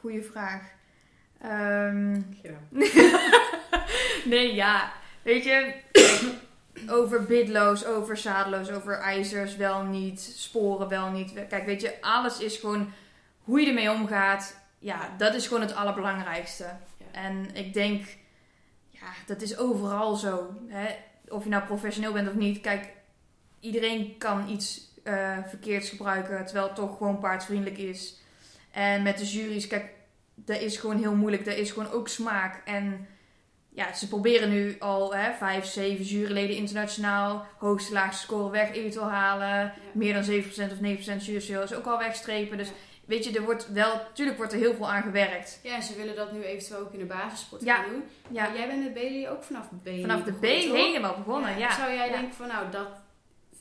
goede 0.00 0.22
vraag. 0.22 0.76
Ehm, 1.40 2.20
nee, 4.32 4.54
ja. 4.54 4.92
Weet 5.22 5.44
je, 5.44 5.74
over 6.98 7.24
bidloos, 7.24 7.84
over 7.84 8.16
zadeloos, 8.16 8.70
over 8.70 8.98
ijzers 8.98 9.56
wel 9.56 9.82
niet, 9.82 10.20
sporen 10.20 10.88
wel 10.88 11.10
niet. 11.10 11.32
Kijk, 11.48 11.66
weet 11.66 11.80
je, 11.80 12.00
alles 12.00 12.38
is 12.38 12.56
gewoon 12.56 12.92
hoe 13.38 13.60
je 13.60 13.66
ermee 13.66 13.90
omgaat, 13.90 14.56
ja, 14.78 15.14
dat 15.16 15.34
is 15.34 15.46
gewoon 15.46 15.62
het 15.62 15.74
allerbelangrijkste. 15.74 16.66
En 17.10 17.54
ik 17.54 17.74
denk, 17.74 18.06
ja, 18.90 19.06
dat 19.26 19.42
is 19.42 19.56
overal 19.56 20.14
zo. 20.14 20.54
Hè? 20.68 20.94
Of 21.28 21.44
je 21.44 21.50
nou 21.50 21.64
professioneel 21.64 22.12
bent 22.12 22.28
of 22.28 22.34
niet. 22.34 22.60
Kijk, 22.60 22.88
iedereen 23.60 24.18
kan 24.18 24.48
iets 24.48 24.94
uh, 25.04 25.38
verkeerds 25.46 25.88
gebruiken, 25.88 26.44
terwijl 26.44 26.66
het 26.66 26.76
toch 26.76 26.96
gewoon 26.96 27.18
paardvriendelijk 27.18 27.78
is. 27.78 28.20
En 28.70 29.02
met 29.02 29.18
de 29.18 29.26
jury's, 29.26 29.66
kijk, 29.66 29.90
dat 30.44 30.60
is 30.60 30.76
gewoon 30.76 30.98
heel 30.98 31.14
moeilijk. 31.14 31.44
Dat 31.44 31.56
is 31.56 31.70
gewoon 31.70 31.90
ook 31.90 32.08
smaak. 32.08 32.62
En 32.64 33.06
ja, 33.68 33.94
ze 33.94 34.08
proberen 34.08 34.50
nu 34.50 34.76
al 34.78 35.14
hè, 35.14 35.32
vijf, 35.32 35.64
zeven 35.64 36.04
juryleden 36.04 36.56
internationaal. 36.56 37.46
Hoogste, 37.58 37.92
laagste 37.92 38.22
score 38.22 38.50
weg 38.50 38.72
eventueel 38.72 39.10
halen. 39.10 39.72
Meer 39.92 40.14
dan 40.14 40.24
7% 40.24 40.26
of 40.72 41.20
9% 41.20 41.24
jury 41.24 41.62
is 41.62 41.74
ook 41.74 41.86
al 41.86 41.98
wegstrepen. 41.98 42.58
Dus 42.58 42.68
weet 43.04 43.24
je, 43.24 43.32
er 43.32 43.44
wordt 43.44 43.72
wel, 43.72 43.94
natuurlijk 43.94 44.36
wordt 44.36 44.52
er 44.52 44.58
heel 44.58 44.74
veel 44.74 44.90
aan 44.90 45.02
gewerkt. 45.02 45.60
Ja, 45.62 45.80
ze 45.80 45.96
willen 45.96 46.16
dat 46.16 46.32
nu 46.32 46.42
eventueel 46.42 46.80
ook 46.80 46.92
in 46.92 46.98
de 46.98 47.04
basissport 47.04 47.62
ja. 47.62 47.74
gaan 47.74 47.90
doen. 47.90 48.02
Ja. 48.30 48.42
Maar 48.42 48.56
jij 48.56 48.66
bent 48.66 48.82
met 48.82 48.94
Bailey 48.94 49.30
ook 49.30 49.42
vanaf 49.42 49.68
B. 49.82 49.88
Vanaf 50.00 50.22
de 50.22 50.32
B 50.32 50.44
helemaal 50.44 51.16
begonnen, 51.16 51.58
ja. 51.58 51.74
Zou 51.74 51.92
jij 51.92 52.10
denken 52.10 52.34
van 52.34 52.48
nou, 52.48 52.70
dat, 52.70 52.88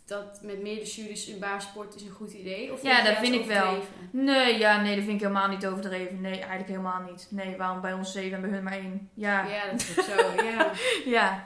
dat 0.08 0.40
met 0.42 0.62
meerdere 0.62 0.88
juries 0.88 1.28
in 1.28 1.40
basissport 1.40 1.96
is 1.96 2.02
een 2.02 2.12
goed 2.12 2.32
idee? 2.32 2.74
Of 2.74 2.84
ja, 2.84 3.04
dat 3.04 3.18
vind 3.18 3.34
ik 3.34 3.46
wel. 3.46 3.78
Nee, 4.12 4.58
ja, 4.58 4.82
nee, 4.82 4.96
dat 4.96 5.04
vind 5.04 5.16
ik 5.16 5.28
helemaal 5.28 5.48
niet 5.48 5.68
overdreven. 5.68 6.22
Nee, 6.22 6.34
eigenlijk 6.34 6.68
helemaal 6.68 7.02
niet. 7.02 7.28
Nee, 7.30 7.58
waarom 7.58 7.82
bij 7.82 7.94
ons 7.94 8.12
zeven 8.12 8.36
en 8.36 8.42
bij 8.42 8.50
hun 8.50 8.64
maar 8.64 8.74
één? 8.74 9.10
Ja, 9.14 9.46
ja 9.46 9.72
dat 9.72 9.82
is 9.82 10.00
ook 10.00 10.06
zo. 10.06 10.44
ja. 10.50 10.72
ja. 11.06 11.46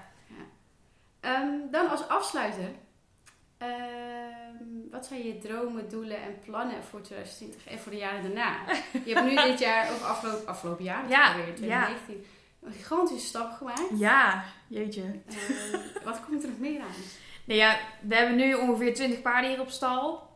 Um, 1.22 1.72
dan 1.72 1.90
als 1.90 2.08
afsluiter. 2.08 2.70
Um, 3.58 4.88
wat 4.92 5.06
zijn 5.06 5.26
je 5.26 5.38
dromen, 5.38 5.90
doelen 5.90 6.22
en 6.22 6.40
plannen 6.46 6.84
voor 6.84 7.02
2020 7.02 7.68
en 7.68 7.80
voor 7.80 7.92
de 7.92 7.98
jaren 7.98 8.24
daarna? 8.24 8.56
Je 9.06 9.14
hebt 9.14 9.26
nu 9.26 9.36
dit 9.50 9.60
jaar, 9.60 9.92
of 9.94 10.04
afgelopen, 10.04 10.48
afgelopen 10.48 10.84
jaar, 10.84 11.10
ja, 11.10 11.36
weer 11.36 11.56
2019, 11.56 12.26
een 12.64 12.72
gigantische 12.72 13.28
stap 13.28 13.52
gemaakt. 13.52 13.90
Ja, 13.98 14.44
jeetje. 14.68 15.02
Uh, 15.02 16.06
wat 16.06 16.26
komt 16.26 16.44
er 16.44 16.50
nog 16.50 16.60
meer 16.60 16.82
aan? 16.82 16.88
Nee, 17.46 17.58
ja, 17.58 17.78
we 18.02 18.16
hebben 18.16 18.36
nu 18.36 18.54
ongeveer 18.54 18.94
20 18.94 19.22
paarden 19.22 19.50
hier 19.50 19.60
op 19.60 19.70
stal. 19.70 20.30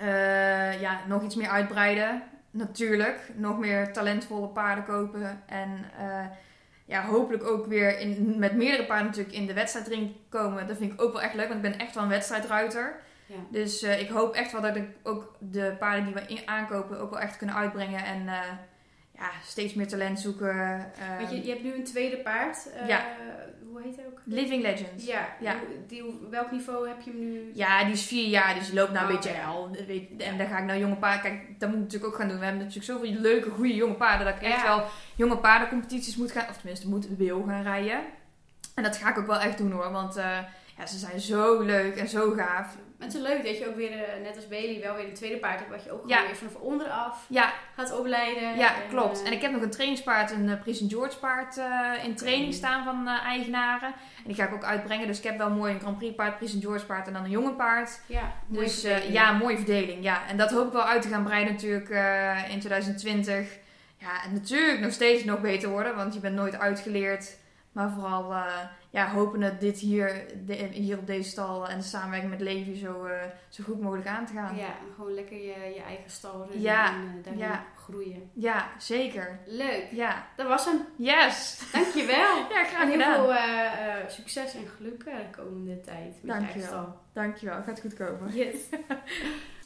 Uh, 0.00 0.80
ja, 0.80 1.00
nog 1.06 1.22
iets 1.22 1.34
meer 1.34 1.48
uitbreiden. 1.48 2.22
Natuurlijk. 2.50 3.30
Nog 3.34 3.58
meer 3.58 3.92
talentvolle 3.92 4.48
paarden 4.48 4.84
kopen. 4.84 5.42
En 5.46 5.84
uh, 6.00 6.26
ja, 6.84 7.04
hopelijk 7.06 7.44
ook 7.44 7.66
weer 7.66 7.98
in, 7.98 8.38
met 8.38 8.52
meerdere 8.52 8.86
paarden 8.86 9.06
natuurlijk 9.06 9.36
in 9.36 9.46
de 9.46 9.52
wedstrijdring 9.52 10.16
komen. 10.28 10.66
Dat 10.66 10.76
vind 10.76 10.92
ik 10.92 11.02
ook 11.02 11.12
wel 11.12 11.22
echt 11.22 11.34
leuk, 11.34 11.48
want 11.48 11.64
ik 11.64 11.70
ben 11.70 11.80
echt 11.80 11.94
wel 11.94 12.02
een 12.02 12.08
wedstrijdruiter. 12.08 13.00
Ja. 13.26 13.34
Dus 13.50 13.82
ik 13.82 14.08
hoop 14.08 14.34
echt 14.34 14.52
wel 14.52 14.60
dat 14.60 14.76
ik 14.76 14.88
ook 15.02 15.36
de 15.38 15.76
paarden 15.78 16.04
die 16.04 16.14
we 16.14 16.26
in, 16.26 16.48
aankopen 16.48 17.00
ook 17.00 17.10
wel 17.10 17.20
echt 17.20 17.36
kunnen 17.36 17.56
uitbrengen. 17.56 18.04
En 18.04 18.28
ja, 19.18 19.30
steeds 19.44 19.74
meer 19.74 19.88
talent 19.88 20.20
zoeken. 20.20 20.86
Want 21.18 21.30
je, 21.30 21.44
je 21.44 21.50
hebt 21.50 21.62
nu 21.62 21.74
een 21.74 21.84
tweede 21.84 22.18
paard. 22.18 22.68
ja 22.86 23.06
hoe 23.78 23.82
heet 23.82 23.96
hij 23.96 24.06
ook? 24.06 24.20
Living 24.24 24.62
Legends. 24.62 25.06
Ja. 25.06 25.28
ja. 25.40 25.54
Die, 25.86 26.02
welk 26.30 26.50
niveau 26.50 26.88
heb 26.88 27.00
je 27.00 27.10
hem 27.10 27.20
nu? 27.20 27.50
Ja, 27.54 27.84
die 27.84 27.92
is 27.92 28.06
vier 28.06 28.28
jaar, 28.28 28.54
dus 28.54 28.66
die 28.66 28.74
loopt 28.74 28.92
nou 28.92 29.06
een 29.06 29.16
oh, 29.16 29.20
beetje 29.20 29.42
al. 29.42 29.70
En 30.18 30.38
dan 30.38 30.46
ga 30.46 30.58
ik 30.58 30.64
nou 30.64 30.78
jonge 30.78 30.96
paarden... 30.96 31.22
Kijk, 31.22 31.60
dat 31.60 31.68
moet 31.68 31.78
ik 31.78 31.84
natuurlijk 31.84 32.12
ook 32.12 32.18
gaan 32.18 32.28
doen. 32.28 32.38
We 32.38 32.44
hebben 32.44 32.62
natuurlijk 32.62 32.92
zoveel 32.92 33.20
leuke, 33.20 33.50
goede 33.50 33.74
jonge 33.74 33.94
paarden... 33.94 34.26
dat 34.26 34.36
ik 34.36 34.42
echt 34.42 34.62
wel 34.62 34.84
jonge 35.16 35.38
paardencompetities 35.38 36.16
moet 36.16 36.32
gaan... 36.32 36.48
Of 36.48 36.56
tenminste, 36.56 36.88
moet 36.88 37.08
wil 37.16 37.44
gaan 37.46 37.62
rijden. 37.62 38.00
En 38.74 38.82
dat 38.82 38.96
ga 38.96 39.10
ik 39.10 39.18
ook 39.18 39.26
wel 39.26 39.40
echt 39.40 39.58
doen 39.58 39.72
hoor. 39.72 39.90
Want 39.90 40.16
uh, 40.16 40.38
ja, 40.78 40.86
ze 40.86 40.98
zijn 40.98 41.20
zo 41.20 41.60
leuk 41.60 41.96
en 41.96 42.08
zo 42.08 42.30
gaaf. 42.30 42.76
Het 42.98 43.14
is 43.14 43.20
leuk 43.20 43.44
dat 43.44 43.58
je 43.58 43.68
ook 43.68 43.76
weer, 43.76 43.92
eh, 43.92 44.22
net 44.22 44.36
als 44.36 44.48
Bailey, 44.48 44.80
wel 44.80 44.94
weer 44.94 45.04
een 45.04 45.14
tweede 45.14 45.36
paard 45.36 45.58
hebt. 45.58 45.70
Wat 45.70 45.84
je 45.84 45.92
ook 45.92 46.02
gewoon 46.06 46.26
weer 46.26 46.36
vanaf 46.36 46.54
onderaf 46.54 47.26
ja. 47.28 47.52
gaat 47.76 47.98
opleiden. 47.98 48.56
Ja, 48.56 48.72
klopt. 48.88 49.20
Eh, 49.20 49.26
en 49.26 49.32
ik 49.32 49.42
heb 49.42 49.52
nog 49.52 49.62
een 49.62 49.70
trainingspaard, 49.70 50.30
een 50.30 50.48
uh, 50.48 50.60
Prison 50.60 50.90
George 50.90 51.18
paard 51.18 51.60
in 52.04 52.14
training 52.14 52.54
staan 52.54 52.84
van 52.84 53.08
eigenaren. 53.08 53.88
En 54.16 54.24
die 54.24 54.34
ga 54.34 54.44
ik 54.44 54.54
ook 54.54 54.64
uitbrengen. 54.64 55.06
Dus 55.06 55.18
ik 55.18 55.24
heb 55.24 55.38
wel 55.38 55.50
mooi 55.50 55.72
een 55.72 55.80
Grand 55.80 55.98
Prix 55.98 56.14
paard, 56.14 56.36
Prison 56.36 56.60
George 56.60 56.86
paard 56.86 57.06
en 57.06 57.12
dan 57.12 57.24
een 57.24 57.30
jonge 57.30 57.52
paard. 57.52 58.00
Ja, 58.06 58.32
dus 58.46 58.86
ja, 59.08 59.32
mooie 59.32 59.56
verdeling. 59.56 60.02
Ja. 60.02 60.26
En 60.28 60.36
dat 60.36 60.50
hoop 60.50 60.66
ik 60.66 60.72
wel 60.72 60.82
uit 60.82 61.02
te 61.02 61.08
gaan 61.08 61.24
breiden 61.24 61.52
natuurlijk 61.52 61.88
in 62.50 62.60
2020. 62.60 63.58
Ja, 63.96 64.24
en 64.24 64.32
natuurlijk 64.32 64.80
nog 64.80 64.92
steeds 64.92 65.24
nog 65.24 65.40
beter 65.40 65.68
worden, 65.68 65.96
want 65.96 66.14
je 66.14 66.20
bent 66.20 66.34
nooit 66.34 66.58
uitgeleerd. 66.58 67.36
Maar 67.72 67.90
vooral 67.90 68.34
ja, 68.90 69.10
hopen 69.10 69.40
dat 69.40 69.60
dit 69.60 69.78
hier, 69.78 70.26
hier 70.70 70.98
op 70.98 71.06
deze 71.06 71.30
stal 71.30 71.68
en 71.68 71.78
de 71.78 71.84
samenwerking 71.84 72.30
met 72.30 72.40
Levi 72.40 72.78
zo, 72.78 73.06
uh, 73.06 73.12
zo 73.48 73.64
goed 73.64 73.80
mogelijk 73.80 74.08
aan 74.08 74.26
te 74.26 74.32
gaan. 74.32 74.56
Ja, 74.56 74.74
gewoon 74.94 75.14
lekker 75.14 75.36
je, 75.36 75.72
je 75.74 75.82
eigen 75.86 76.10
stal 76.10 76.38
runnen 76.38 76.60
ja, 76.60 76.94
en 76.94 77.14
uh, 77.16 77.24
daarin 77.24 77.42
ja. 77.42 77.64
groeien. 77.76 78.30
Ja, 78.32 78.68
zeker. 78.78 79.38
Leuk. 79.46 79.86
Ja. 79.90 80.26
Dat 80.36 80.46
was 80.46 80.64
hem. 80.64 80.80
Yes. 80.96 81.62
Dankjewel. 81.72 82.36
ja, 82.54 82.64
graag 82.64 82.92
en 82.92 83.00
heel 83.00 83.24
veel 83.24 84.10
succes 84.10 84.54
en 84.54 84.66
geluk 84.76 85.04
de 85.04 85.40
komende 85.42 85.80
tijd 85.80 86.22
met 86.22 86.36
Dankjewel. 86.36 86.38
je 86.38 86.44
eigen 86.44 86.60
stal. 86.60 86.96
Dankjewel. 87.12 87.62
Gaat 87.62 87.80
goed 87.80 87.94
komen. 87.94 88.34
Yes. 88.34 88.56